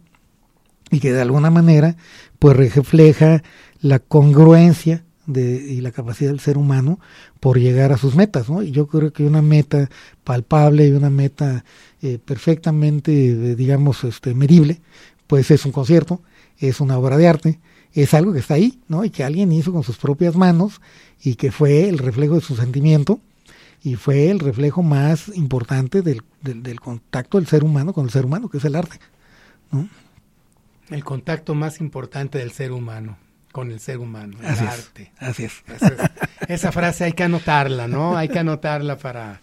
y 0.90 1.00
que 1.00 1.12
de 1.12 1.20
alguna 1.20 1.50
manera 1.50 1.96
pues 2.38 2.56
refleja 2.56 3.42
la 3.80 3.98
congruencia 3.98 5.04
de, 5.26 5.56
y 5.56 5.80
la 5.80 5.90
capacidad 5.90 6.30
del 6.30 6.40
ser 6.40 6.56
humano 6.56 7.00
por 7.40 7.58
llegar 7.58 7.92
a 7.92 7.96
sus 7.96 8.14
metas, 8.14 8.48
¿no? 8.48 8.62
Y 8.62 8.70
yo 8.70 8.86
creo 8.86 9.12
que 9.12 9.24
una 9.24 9.42
meta 9.42 9.90
palpable 10.22 10.86
y 10.86 10.92
una 10.92 11.10
meta 11.10 11.64
eh, 12.02 12.18
perfectamente, 12.24 13.12
eh, 13.12 13.56
digamos, 13.56 14.04
este, 14.04 14.34
medible, 14.34 14.80
pues 15.26 15.50
es 15.50 15.64
un 15.64 15.72
concierto, 15.72 16.22
es 16.58 16.80
una 16.80 16.98
obra 16.98 17.16
de 17.16 17.26
arte, 17.26 17.60
es 17.92 18.14
algo 18.14 18.32
que 18.32 18.38
está 18.38 18.54
ahí, 18.54 18.80
¿no? 18.88 19.04
Y 19.04 19.10
que 19.10 19.24
alguien 19.24 19.50
hizo 19.50 19.72
con 19.72 19.82
sus 19.82 19.96
propias 19.96 20.36
manos 20.36 20.80
y 21.22 21.34
que 21.34 21.50
fue 21.50 21.88
el 21.88 21.98
reflejo 21.98 22.34
de 22.36 22.42
su 22.42 22.54
sentimiento 22.54 23.20
y 23.82 23.94
fue 23.96 24.30
el 24.30 24.40
reflejo 24.40 24.82
más 24.82 25.28
importante 25.34 26.02
del, 26.02 26.22
del, 26.42 26.80
contacto 26.80 27.38
del 27.38 27.46
ser 27.46 27.64
humano 27.64 27.92
con 27.92 28.04
el 28.04 28.10
ser 28.10 28.24
humano, 28.24 28.48
que 28.48 28.58
es 28.58 28.64
el 28.64 28.76
arte. 28.76 28.98
El 30.90 31.04
contacto 31.04 31.54
más 31.54 31.80
importante 31.80 32.38
del 32.38 32.52
ser 32.52 32.72
humano 32.72 33.18
con 33.52 33.70
el 33.70 33.80
ser 33.80 33.98
humano, 33.98 34.36
el 34.40 34.46
así 34.46 34.64
arte. 34.66 35.12
Es, 35.18 35.28
así 35.28 35.44
es. 35.44 35.62
Esa, 36.48 36.72
frase 36.72 37.04
hay 37.04 37.12
que 37.12 37.22
anotarla, 37.22 37.88
¿no? 37.88 38.14
Hay 38.16 38.28
que 38.28 38.38
anotarla 38.38 38.98
para, 38.98 39.40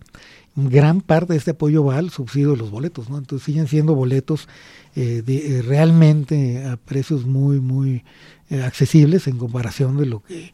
gran 0.55 1.01
parte 1.01 1.33
de 1.33 1.39
este 1.39 1.51
apoyo 1.51 1.83
va 1.83 1.97
al 1.97 2.09
subsidio 2.09 2.51
de 2.51 2.57
los 2.57 2.71
boletos, 2.71 3.09
¿no? 3.09 3.17
Entonces 3.17 3.45
siguen 3.45 3.67
siendo 3.67 3.95
boletos 3.95 4.47
eh, 4.95 5.23
de, 5.25 5.57
eh, 5.57 5.61
realmente 5.61 6.65
a 6.65 6.77
precios 6.77 7.25
muy, 7.25 7.59
muy 7.59 8.03
eh, 8.49 8.61
accesibles 8.61 9.27
en 9.27 9.37
comparación 9.37 9.97
de 9.97 10.05
lo 10.05 10.21
que 10.21 10.53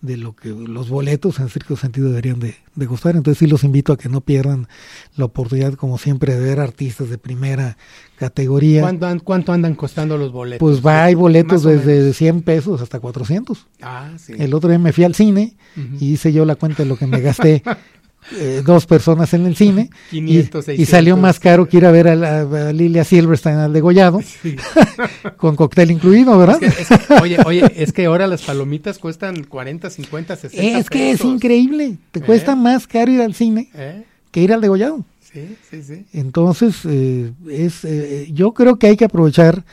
de 0.00 0.16
lo 0.16 0.36
que 0.36 0.50
los 0.50 0.88
boletos 0.88 1.40
en 1.40 1.48
cierto 1.48 1.76
sentido 1.76 2.08
deberían 2.08 2.38
de, 2.38 2.54
de, 2.76 2.86
costar. 2.86 3.16
Entonces 3.16 3.38
sí 3.38 3.46
los 3.46 3.64
invito 3.64 3.92
a 3.92 3.96
que 3.96 4.08
no 4.08 4.20
pierdan 4.20 4.68
la 5.16 5.24
oportunidad, 5.24 5.74
como 5.74 5.98
siempre, 5.98 6.34
de 6.34 6.40
ver 6.40 6.60
artistas 6.60 7.10
de 7.10 7.18
primera 7.18 7.76
categoría. 8.16 8.82
¿Cuánto, 8.82 9.24
cuánto 9.24 9.52
andan 9.52 9.74
costando 9.74 10.16
los 10.16 10.30
boletos? 10.30 10.60
Pues 10.60 10.84
va, 10.84 11.04
hay 11.04 11.14
boletos 11.14 11.64
desde 11.64 12.12
100 12.12 12.42
pesos 12.42 12.80
hasta 12.80 13.00
400. 13.00 13.66
Ah, 13.82 14.12
sí. 14.18 14.34
El 14.38 14.54
otro 14.54 14.68
día 14.68 14.78
me 14.78 14.92
fui 14.92 15.04
al 15.04 15.14
cine 15.14 15.56
y 16.00 16.12
hice 16.12 16.32
yo 16.32 16.44
la 16.44 16.54
cuenta 16.54 16.84
de 16.84 16.88
lo 16.88 16.96
que 16.96 17.06
me 17.06 17.20
gasté 17.20 17.62
eh, 18.36 18.62
dos 18.64 18.84
personas 18.84 19.32
en 19.32 19.46
el 19.46 19.56
cine 19.56 19.88
500, 20.10 20.68
y, 20.68 20.72
y, 20.72 20.84
salió 20.84 21.16
más 21.16 21.40
caro 21.40 21.66
que 21.66 21.78
ir 21.78 21.86
a 21.86 21.90
ver 21.90 22.08
a, 22.08 22.14
la, 22.14 22.40
a 22.68 22.72
Lilia 22.72 23.02
Silverstein 23.02 23.56
al 23.56 23.72
degollado 23.72 24.20
sí. 24.20 24.56
con 25.38 25.56
cóctel 25.56 25.90
incluido, 25.90 26.36
¿verdad? 26.38 26.62
Es 26.62 26.74
que, 26.74 26.94
es 26.94 27.06
que, 27.06 27.14
oye, 27.14 27.38
oye, 27.46 27.72
es 27.76 27.92
que 27.92 28.04
ahora 28.04 28.26
las 28.26 28.42
palomitas 28.42 28.98
cuestan 28.98 29.44
40, 29.44 29.88
50, 29.88 30.36
60 30.36 30.78
Es 30.78 30.90
que 30.90 31.10
es 31.12 31.24
increíble, 31.24 31.96
te 32.10 32.20
¿Eh? 32.20 32.22
cuesta 32.22 32.54
más 32.54 32.86
caro 32.86 33.10
ir 33.10 33.22
al 33.22 33.34
cine 33.34 33.70
¿Eh? 33.74 34.04
que 34.30 34.42
ir 34.42 34.52
al 34.52 34.60
degollado. 34.60 35.04
Sí, 35.20 35.56
sí, 35.70 35.82
sí. 35.82 36.04
Entonces, 36.12 36.76
eh, 36.84 37.32
es, 37.50 37.84
eh, 37.84 38.28
yo 38.32 38.52
creo 38.52 38.78
que 38.78 38.88
hay 38.88 38.96
que 38.96 39.04
aprovechar, 39.06 39.64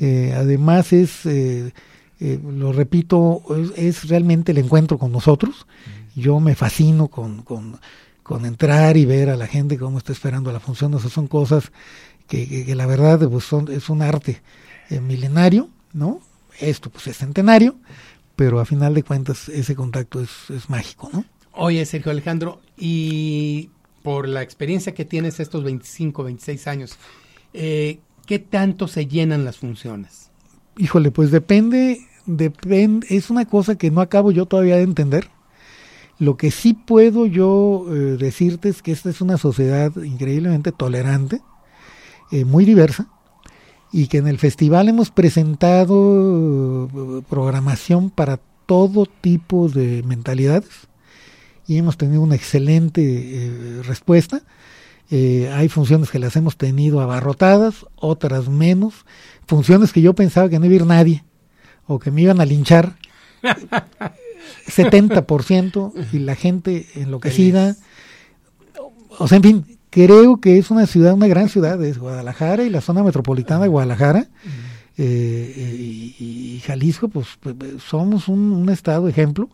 además 0.00 0.92
es, 0.92 1.20
lo 2.20 2.72
repito, 2.72 3.42
es, 3.76 4.02
es, 4.02 4.08
realmente 4.08 4.52
el 4.52 4.58
encuentro 4.58 4.98
con 4.98 5.12
nosotros. 5.12 5.66
Yo 6.14 6.40
me 6.40 6.54
fascino 6.54 7.08
con, 7.08 7.42
con, 7.42 7.78
con, 8.22 8.46
entrar 8.46 8.96
y 8.96 9.04
ver 9.04 9.30
a 9.30 9.36
la 9.36 9.46
gente 9.46 9.78
cómo 9.78 9.98
está 9.98 10.12
esperando 10.12 10.52
la 10.52 10.60
función. 10.60 10.94
O 10.94 10.98
sea, 10.98 11.10
son 11.10 11.26
cosas 11.26 11.72
que, 12.28 12.48
que, 12.48 12.64
que 12.64 12.74
la 12.74 12.86
verdad 12.86 13.28
pues 13.28 13.44
son, 13.44 13.70
es 13.70 13.88
un 13.88 14.02
arte 14.02 14.42
eh, 14.90 15.00
milenario, 15.00 15.70
¿no? 15.92 16.20
Esto 16.60 16.90
pues 16.90 17.06
es 17.06 17.16
centenario, 17.16 17.76
pero 18.36 18.60
a 18.60 18.64
final 18.64 18.94
de 18.94 19.02
cuentas 19.02 19.48
ese 19.48 19.74
contacto 19.74 20.20
es, 20.20 20.50
es 20.50 20.68
mágico, 20.68 21.10
¿no? 21.12 21.24
Oye, 21.52 21.84
Sergio 21.86 22.10
Alejandro, 22.10 22.60
y 22.76 23.70
por 24.02 24.28
la 24.28 24.42
experiencia 24.42 24.92
que 24.92 25.04
tienes 25.04 25.40
estos 25.40 25.64
25, 25.64 26.24
26 26.24 26.66
años, 26.66 26.98
eh, 27.52 28.00
¿qué 28.26 28.38
tanto 28.38 28.88
se 28.88 29.06
llenan 29.06 29.44
las 29.44 29.56
funciones? 29.58 30.30
Híjole, 30.76 31.10
pues 31.10 31.30
depende, 31.30 32.06
depende, 32.26 33.06
es 33.10 33.30
una 33.30 33.46
cosa 33.46 33.76
que 33.76 33.90
no 33.90 34.00
acabo 34.00 34.32
yo 34.32 34.46
todavía 34.46 34.76
de 34.76 34.82
entender. 34.82 35.30
Lo 36.18 36.36
que 36.36 36.50
sí 36.50 36.74
puedo 36.74 37.26
yo 37.26 37.86
eh, 37.88 38.16
decirte 38.18 38.68
es 38.68 38.82
que 38.82 38.92
esta 38.92 39.10
es 39.10 39.20
una 39.20 39.36
sociedad 39.36 39.92
increíblemente 39.96 40.70
tolerante, 40.70 41.42
eh, 42.30 42.44
muy 42.44 42.64
diversa, 42.64 43.08
y 43.92 44.06
que 44.06 44.18
en 44.18 44.28
el 44.28 44.38
festival 44.38 44.88
hemos 44.88 45.10
presentado 45.10 46.86
eh, 46.86 47.22
programación 47.28 48.10
para 48.10 48.38
todo 48.66 49.06
tipo 49.06 49.68
de 49.68 50.02
mentalidades 50.04 50.88
y 51.66 51.78
hemos 51.78 51.96
tenido 51.96 52.22
una 52.22 52.34
excelente 52.34 53.82
respuesta. 53.84 54.42
Hay 55.10 55.68
funciones 55.68 56.10
que 56.10 56.18
las 56.18 56.34
hemos 56.34 56.56
tenido 56.56 57.00
abarrotadas, 57.00 57.86
otras 57.96 58.48
menos. 58.48 59.04
Funciones 59.46 59.92
que 59.92 60.00
yo 60.00 60.14
pensaba 60.14 60.48
que 60.48 60.58
no 60.58 60.66
iba 60.66 60.72
a 60.72 60.76
ir 60.76 60.86
nadie 60.86 61.24
o 61.86 61.98
que 61.98 62.10
me 62.10 62.22
iban 62.22 62.40
a 62.40 62.44
linchar. 62.44 62.96
70% 64.66 65.92
y 66.12 66.18
la 66.18 66.34
gente 66.34 66.86
enloquecida. 66.94 67.76
O 69.18 69.28
sea, 69.28 69.36
en 69.36 69.42
fin, 69.42 69.78
creo 69.90 70.40
que 70.40 70.58
es 70.58 70.70
una 70.70 70.86
ciudad, 70.86 71.14
una 71.14 71.28
gran 71.28 71.48
ciudad, 71.48 71.82
es 71.84 71.98
Guadalajara 71.98 72.64
y 72.64 72.70
la 72.70 72.80
zona 72.80 73.02
metropolitana 73.02 73.62
de 73.62 73.68
Guadalajara. 73.68 74.28
Eh, 74.96 75.76
y, 76.18 76.24
y, 76.24 76.60
Jalisco, 76.60 77.08
pues, 77.08 77.26
pues 77.40 77.56
somos 77.82 78.28
un, 78.28 78.52
un, 78.52 78.68
estado 78.70 79.08
ejemplo. 79.08 79.50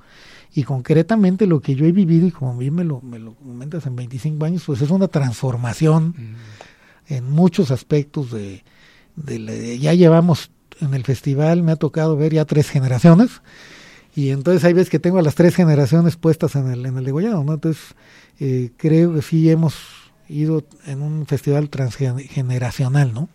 Y 0.55 0.64
concretamente 0.64 1.46
lo 1.46 1.61
que 1.61 1.74
yo 1.74 1.87
he 1.87 1.92
vivido, 1.92 2.26
y 2.26 2.31
como 2.31 2.57
bien 2.57 2.74
me 2.74 2.85
lo, 2.85 3.00
me 3.00 3.18
lo 3.18 3.35
comentas 3.35 3.87
en 3.87 3.96
25 3.96 4.44
años, 4.44 4.64
pues 4.66 4.81
es 4.83 4.90
una 4.90 5.09
transformación 5.09 6.09
mm. 6.09 7.14
en 7.14 7.31
muchos 7.31 7.70
aspectos 7.70 8.33
de, 8.33 8.64
de, 9.16 9.38
de, 9.38 9.79
ya 9.79 9.94
llevamos 9.94 10.50
en 10.81 10.94
el 10.94 11.05
festival, 11.05 11.62
me 11.62 11.72
ha 11.72 11.76
tocado 11.76 12.16
ver 12.16 12.33
ya 12.33 12.44
tres 12.44 12.68
generaciones. 12.70 13.42
Y 14.14 14.31
entonces 14.31 14.64
hay 14.64 14.73
veces 14.73 14.90
que 14.90 14.99
tengo 14.99 15.18
a 15.18 15.23
las 15.23 15.35
tres 15.35 15.55
generaciones 15.55 16.16
puestas 16.16 16.57
en 16.57 16.70
el, 16.70 16.85
en 16.85 16.99
el 16.99 17.05
degollado, 17.05 17.44
¿no? 17.44 17.55
Entonces, 17.55 17.83
eh, 18.40 18.70
creo 18.77 19.14
que 19.14 19.23
sí 19.23 19.51
hemos 19.51 19.75
ido 20.29 20.64
en 20.87 21.03
un 21.03 21.27
festival 21.27 21.70
transgeneracional, 21.70 23.12
¿no? 23.12 23.29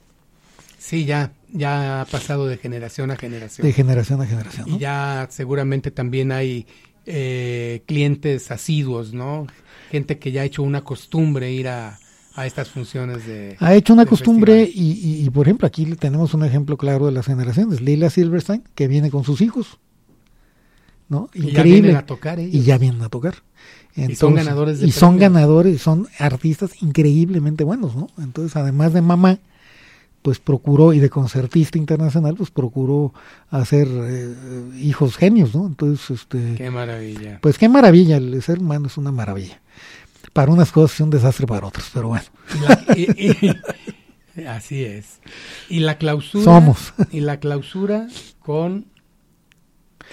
Sí, 0.78 1.06
ya, 1.06 1.32
ya 1.52 2.02
ha 2.02 2.06
pasado 2.06 2.48
de 2.48 2.58
generación 2.58 3.12
a 3.12 3.16
generación. 3.16 3.66
De 3.66 3.74
generación 3.74 4.22
a 4.22 4.26
generación. 4.26 4.70
¿no? 4.70 4.76
Y 4.76 4.80
ya 4.80 5.28
seguramente 5.32 5.92
también 5.92 6.32
hay 6.32 6.68
eh, 7.06 7.82
clientes 7.86 8.52
asiduos, 8.52 9.14
¿no? 9.14 9.48
Gente 9.92 10.20
que 10.20 10.32
ya 10.32 10.42
ha 10.42 10.46
hecho 10.46 10.62
una 10.64 10.84
costumbre 10.84 11.52
ir 11.52 11.70
a, 11.70 11.98
a 12.36 12.46
estas 12.46 12.70
funciones 12.70 13.26
de... 13.26 13.56
Ha 13.60 13.76
hecho 13.76 13.94
una 13.94 14.06
costumbre 14.06 14.70
y, 14.72 14.92
y, 14.92 15.26
y, 15.26 15.30
por 15.30 15.48
ejemplo, 15.48 15.68
aquí 15.68 15.86
tenemos 15.96 16.34
un 16.34 16.44
ejemplo 16.44 16.78
claro 16.78 17.06
de 17.06 17.14
las 17.14 17.26
generaciones. 17.26 17.82
Lila 17.82 18.10
Silverstein, 18.10 18.64
que 18.76 18.88
viene 18.88 19.10
con 19.10 19.24
sus 19.24 19.42
hijos. 19.42 19.80
¿No? 21.10 21.30
Increíble. 21.34 21.50
Y 21.50 21.54
ya 21.54 21.64
vienen 21.64 21.96
a 21.96 22.06
tocar 22.06 22.40
ellos. 22.40 22.56
Y 22.56 22.62
ya 22.64 22.78
vienen 22.78 23.02
a 23.02 23.10
tocar. 23.10 23.36
Entonces, 23.96 24.18
y 24.18 24.20
son 24.20 24.36
ganadores 24.36 24.80
de 24.80 24.88
Y 24.88 24.92
son 24.92 25.18
ganadores, 25.18 25.82
son 25.82 26.08
artistas 26.20 26.82
increíblemente 26.82 27.64
buenos, 27.64 27.96
¿no? 27.96 28.10
Entonces, 28.18 28.56
además 28.58 28.94
de 28.94 29.02
mamá, 29.02 29.40
pues 30.22 30.40
procuró, 30.40 30.92
y 30.92 31.00
de 31.00 31.10
concertista 31.10 31.78
internacional, 31.78 32.36
pues 32.36 32.52
procuró 32.52 33.14
hacer 33.50 33.88
eh, 33.90 34.34
hijos 34.80 35.16
genios, 35.16 35.56
¿no? 35.56 35.66
Entonces, 35.66 36.10
este... 36.10 36.56
Qué 36.58 36.70
maravilla. 36.70 37.40
Pues 37.42 37.58
qué 37.58 37.70
maravilla, 37.70 38.18
el 38.18 38.42
ser 38.42 38.60
humano 38.60 38.88
es 38.88 38.98
una 38.98 39.12
maravilla. 39.12 39.62
Para 40.34 40.52
unas 40.52 40.72
cosas 40.72 41.00
y 41.00 41.04
un 41.04 41.12
desastre 41.12 41.48
para 41.48 41.68
otras, 41.68 41.90
pero 41.94 42.10
bueno. 42.10 42.26
Y, 42.98 43.04
y, 43.04 43.56
y, 44.36 44.42
así 44.48 44.84
es. 44.84 45.20
Y 45.70 45.80
la 45.80 45.98
clausura... 45.98 46.44
Somos. 46.44 46.94
Y 47.12 47.22
la 47.22 47.40
clausura 47.40 48.08
con 48.40 48.88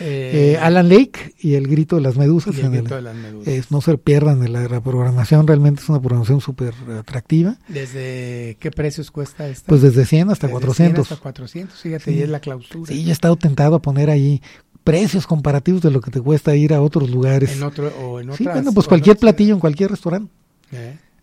eh, 0.01 0.55
eh, 0.55 0.59
Alan 0.59 0.89
Lake 0.89 1.35
y 1.39 1.55
el 1.55 1.69
grito 1.69 1.97
de 1.97 2.03
las 2.03 2.17
medusas. 2.17 2.57
El 2.59 2.71
grito 2.71 2.97
el, 2.97 3.05
de 3.05 3.11
las 3.11 3.15
medusas. 3.17 3.49
Eh, 3.49 3.63
no 3.71 3.81
se 3.81 3.99
pierdan 3.99 4.41
de 4.41 4.49
la, 4.49 4.69
la, 4.69 4.81
programación, 4.81 5.47
realmente 5.47 5.83
es 5.83 5.89
una 5.89 6.01
programación 6.01 6.41
súper 6.41 6.75
atractiva. 6.99 7.57
¿Desde 7.69 8.57
qué 8.61 8.71
precios 8.71 9.11
cuesta 9.11 9.49
esta? 9.49 9.67
Pues 9.67 9.83
desde 9.83 10.07
100 10.07 10.31
hasta 10.31 10.47
desde 10.47 10.61
400. 10.61 11.07
100 11.07 11.13
hasta 11.13 11.23
400, 11.23 11.81
fíjate, 11.81 12.05
sí. 12.05 12.11
y 12.13 12.23
es 12.23 12.29
la 12.29 12.41
clausura. 12.41 12.93
Sí, 12.93 13.05
ya 13.05 13.11
he 13.11 13.13
estado 13.13 13.37
tentado 13.37 13.77
a 13.77 13.83
poner 13.83 14.11
ahí 14.11 14.43
precios 14.85 15.27
comparativos 15.27 15.83
de 15.83 15.91
lo 15.91 16.01
que 16.01 16.11
te 16.11 16.21
cuesta 16.21 16.57
ir 16.57 16.75
a 16.75 16.81
otros 16.81 17.11
lugares. 17.11 17.53
En 17.53 17.63
otro, 17.63 17.89
o 18.03 18.21
en 18.21 18.31
otras, 18.31 18.39
sí, 18.39 18.45
bueno, 18.45 18.73
pues 18.73 18.89
cualquier 18.89 19.17
platillo 19.17 19.55
en 19.55 19.61
cualquier 19.61 19.91
restaurante. 19.91 20.33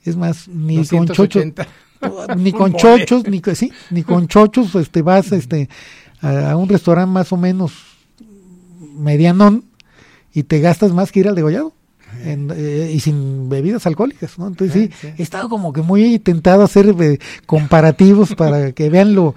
Es 0.04 0.16
más, 0.16 0.48
ni 0.48 0.86
con 0.86 1.08
chochos, 1.10 1.44
ni 2.38 2.52
con 2.52 2.74
chochos, 2.74 3.28
ni, 3.28 3.42
sí, 3.54 3.72
ni 3.90 4.04
con 4.04 4.28
chochos, 4.28 4.76
este, 4.76 5.02
vas 5.02 5.32
este, 5.32 5.70
a, 6.22 6.56
un 6.56 6.70
restaurante 6.70 7.12
más 7.12 7.32
o 7.32 7.38
menos 7.38 7.89
medianón 9.00 9.66
y 10.34 10.44
te 10.44 10.60
gastas 10.60 10.94
más 10.94 11.12
que 11.12 11.22
ir 11.22 11.28
al 11.28 11.36
degollado. 11.36 11.74
Eh, 12.22 12.92
y 12.94 13.00
sin 13.02 13.50
bebidas 13.50 13.86
alcohólicas, 13.86 14.40
¿no? 14.40 14.48
Entonces 14.48 14.90
sí, 15.00 15.10
he 15.18 15.22
estado 15.22 15.48
como 15.48 15.72
que 15.72 15.84
muy 15.84 16.18
tentado 16.18 16.64
a 16.64 16.66
hacer 16.66 16.96
eh, 17.00 17.20
comparativos 17.46 18.34
para 18.36 18.72
que 18.74 18.90
vean 18.90 19.14
lo, 19.14 19.36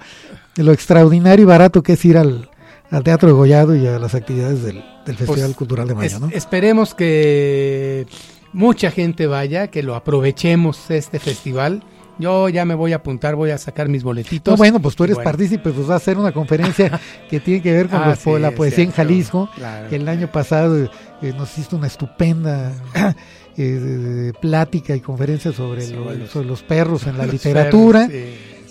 lo 0.55 0.71
extraordinario 0.71 1.43
y 1.43 1.45
barato 1.45 1.83
que 1.83 1.93
es 1.93 2.03
ir 2.03 2.17
al, 2.17 2.49
al 2.89 3.03
Teatro 3.03 3.29
de 3.29 3.33
Gollado 3.33 3.75
y 3.75 3.85
a 3.85 3.99
las 3.99 4.15
actividades 4.15 4.63
del, 4.63 4.83
del 5.05 5.15
Festival 5.15 5.49
pues, 5.49 5.55
Cultural 5.55 5.87
de 5.87 5.95
Mayo. 5.95 6.19
¿no? 6.19 6.29
Esperemos 6.31 6.95
que 6.95 8.07
mucha 8.53 8.91
gente 8.91 9.27
vaya, 9.27 9.67
que 9.67 9.83
lo 9.83 9.95
aprovechemos 9.95 10.89
este 10.89 11.19
festival. 11.19 11.83
Yo 12.19 12.49
ya 12.49 12.65
me 12.65 12.75
voy 12.75 12.93
a 12.93 12.97
apuntar, 12.97 13.35
voy 13.35 13.51
a 13.51 13.57
sacar 13.57 13.89
mis 13.89 14.03
boletitos. 14.03 14.57
bueno, 14.57 14.79
pues 14.79 14.95
tú 14.95 15.03
eres 15.03 15.17
partícipe, 15.17 15.71
pues 15.71 15.87
vas 15.87 15.91
a 15.91 15.95
hacer 15.95 16.17
una 16.17 16.31
conferencia 16.31 16.99
que 17.29 17.39
tiene 17.39 17.61
que 17.61 17.73
ver 17.73 17.89
con 17.89 18.01
ah, 18.01 18.15
la 18.39 18.51
poesía 18.51 18.83
en 18.83 18.91
Jalisco, 18.91 19.49
que 19.89 19.95
el 19.95 20.07
año 20.07 20.31
pasado 20.31 20.89
eh, 21.21 21.33
nos 21.35 21.51
hiciste 21.53 21.75
una 21.75 21.87
estupenda 21.87 22.73
eh, 23.57 24.31
plática 24.41 24.95
y 24.95 24.99
conferencia 24.99 25.51
sobre, 25.51 25.87
los 25.87 26.63
perros 26.63 27.07
en 27.07 27.17
la 27.17 27.25
literatura 27.27 28.07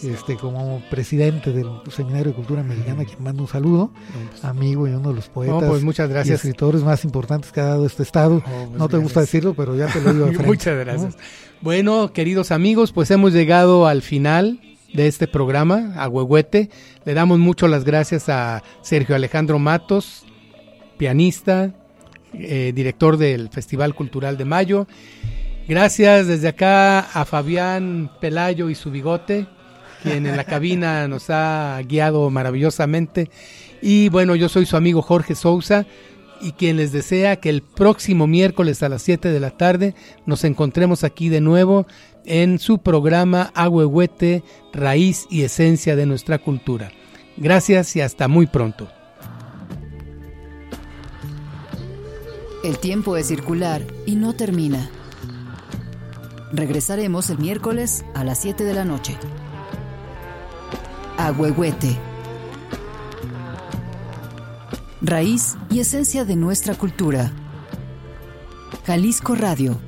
este, 0.03 0.37
como 0.37 0.83
presidente 0.91 1.53
del 1.53 1.69
Seminario 1.91 2.31
de 2.31 2.35
Cultura 2.35 2.63
Mexicana, 2.63 3.05
quien 3.05 3.23
manda 3.23 3.43
un 3.43 3.49
saludo, 3.49 3.91
pues. 4.31 4.45
amigo 4.45 4.87
y 4.87 4.93
uno 4.93 5.11
de 5.11 5.15
los 5.15 5.29
poetas 5.29 5.65
pues 5.69 5.83
muchas 5.83 6.09
gracias. 6.09 6.45
y 6.45 6.49
escritores 6.49 6.83
más 6.83 7.05
importantes 7.05 7.53
que 7.53 7.61
ha 7.61 7.67
dado 7.67 7.87
este 7.87 8.03
estado. 8.03 8.41
Pues 8.41 8.71
no 8.79 8.89
te 8.89 8.99
gusta 8.99 9.21
decirlo, 9.21 9.55
pero 9.55 9.77
ya 9.77 9.87
te 9.87 10.01
lo 10.01 10.13
digo. 10.13 10.27
frente, 10.27 10.47
muchas 10.47 10.79
gracias. 10.79 11.17
Bueno, 11.61 12.13
queridos 12.13 12.51
amigos, 12.51 12.93
pues 12.93 13.11
hemos 13.11 13.33
llegado 13.33 13.87
al 13.87 14.03
final 14.03 14.61
de 14.93 15.07
este 15.07 15.29
programa, 15.29 15.95
a 15.97 16.09
Huehuete. 16.09 16.71
Le 17.05 17.15
damos 17.15 17.39
mucho 17.39 17.69
las 17.69 17.85
gracias 17.85 18.29
a 18.29 18.63
Sergio 18.83 19.15
Alejandro 19.15 19.59
Matos, 19.59 20.25
pianista, 20.99 21.73
eh, 22.35 22.73
director 22.75 23.17
del 23.17 23.49
Festival 23.49 23.95
Cultural 23.95 24.37
de 24.37 24.45
Mayo. 24.45 24.87
Gracias 25.69 26.27
desde 26.27 26.49
acá 26.49 27.01
a 27.01 27.25
Fabián 27.25 28.11
Pelayo 28.21 28.69
y 28.69 28.75
su 28.75 28.91
bigote, 28.91 29.47
quien 30.03 30.27
en 30.27 30.37
la 30.37 30.45
cabina 30.45 31.07
nos 31.09 31.31
ha 31.31 31.81
guiado 31.87 32.29
maravillosamente. 32.31 33.31
Y 33.81 34.09
bueno, 34.09 34.35
yo 34.35 34.49
soy 34.49 34.67
su 34.67 34.77
amigo 34.77 35.03
Jorge 35.03 35.35
Sousa 35.35 35.87
y 36.41 36.53
quien 36.53 36.77
les 36.77 36.93
desea 36.93 37.37
que 37.37 37.51
el 37.51 37.63
próximo 37.63 38.27
miércoles 38.27 38.83
a 38.83 38.89
las 38.89 39.03
7 39.03 39.31
de 39.31 39.41
la 39.41 39.51
tarde 39.51 39.95
nos 40.27 40.45
encontremos 40.45 41.05
aquí 41.05 41.29
de 41.29 41.41
nuevo 41.41 41.87
en 42.25 42.59
su 42.59 42.79
programa 42.79 43.51
Agüehuete, 43.55 44.43
raíz 44.73 45.27
y 45.31 45.43
esencia 45.43 45.97
de 45.97 46.07
nuestra 46.07 46.39
cultura. 46.39 46.91
Gracias 47.37 47.97
y 47.97 48.01
hasta 48.01 48.29
muy 48.29 48.47
pronto. 48.47 48.89
El 52.65 52.79
tiempo 52.79 53.17
es 53.17 53.27
circular 53.27 53.83
y 54.07 54.15
no 54.15 54.35
termina. 54.35 54.91
Regresaremos 56.53 57.31
el 57.31 57.39
miércoles 57.39 58.05
a 58.15 58.25
las 58.25 58.41
7 58.41 58.63
de 58.65 58.75
la 58.75 58.85
noche. 58.85 59.17
Agüehuete. 61.19 61.99
Raíz 65.01 65.57
y 65.71 65.81
esencia 65.81 66.25
de 66.25 66.37
nuestra 66.37 66.75
cultura. 66.75 67.33
Jalisco 68.87 69.35
Radio 69.35 69.79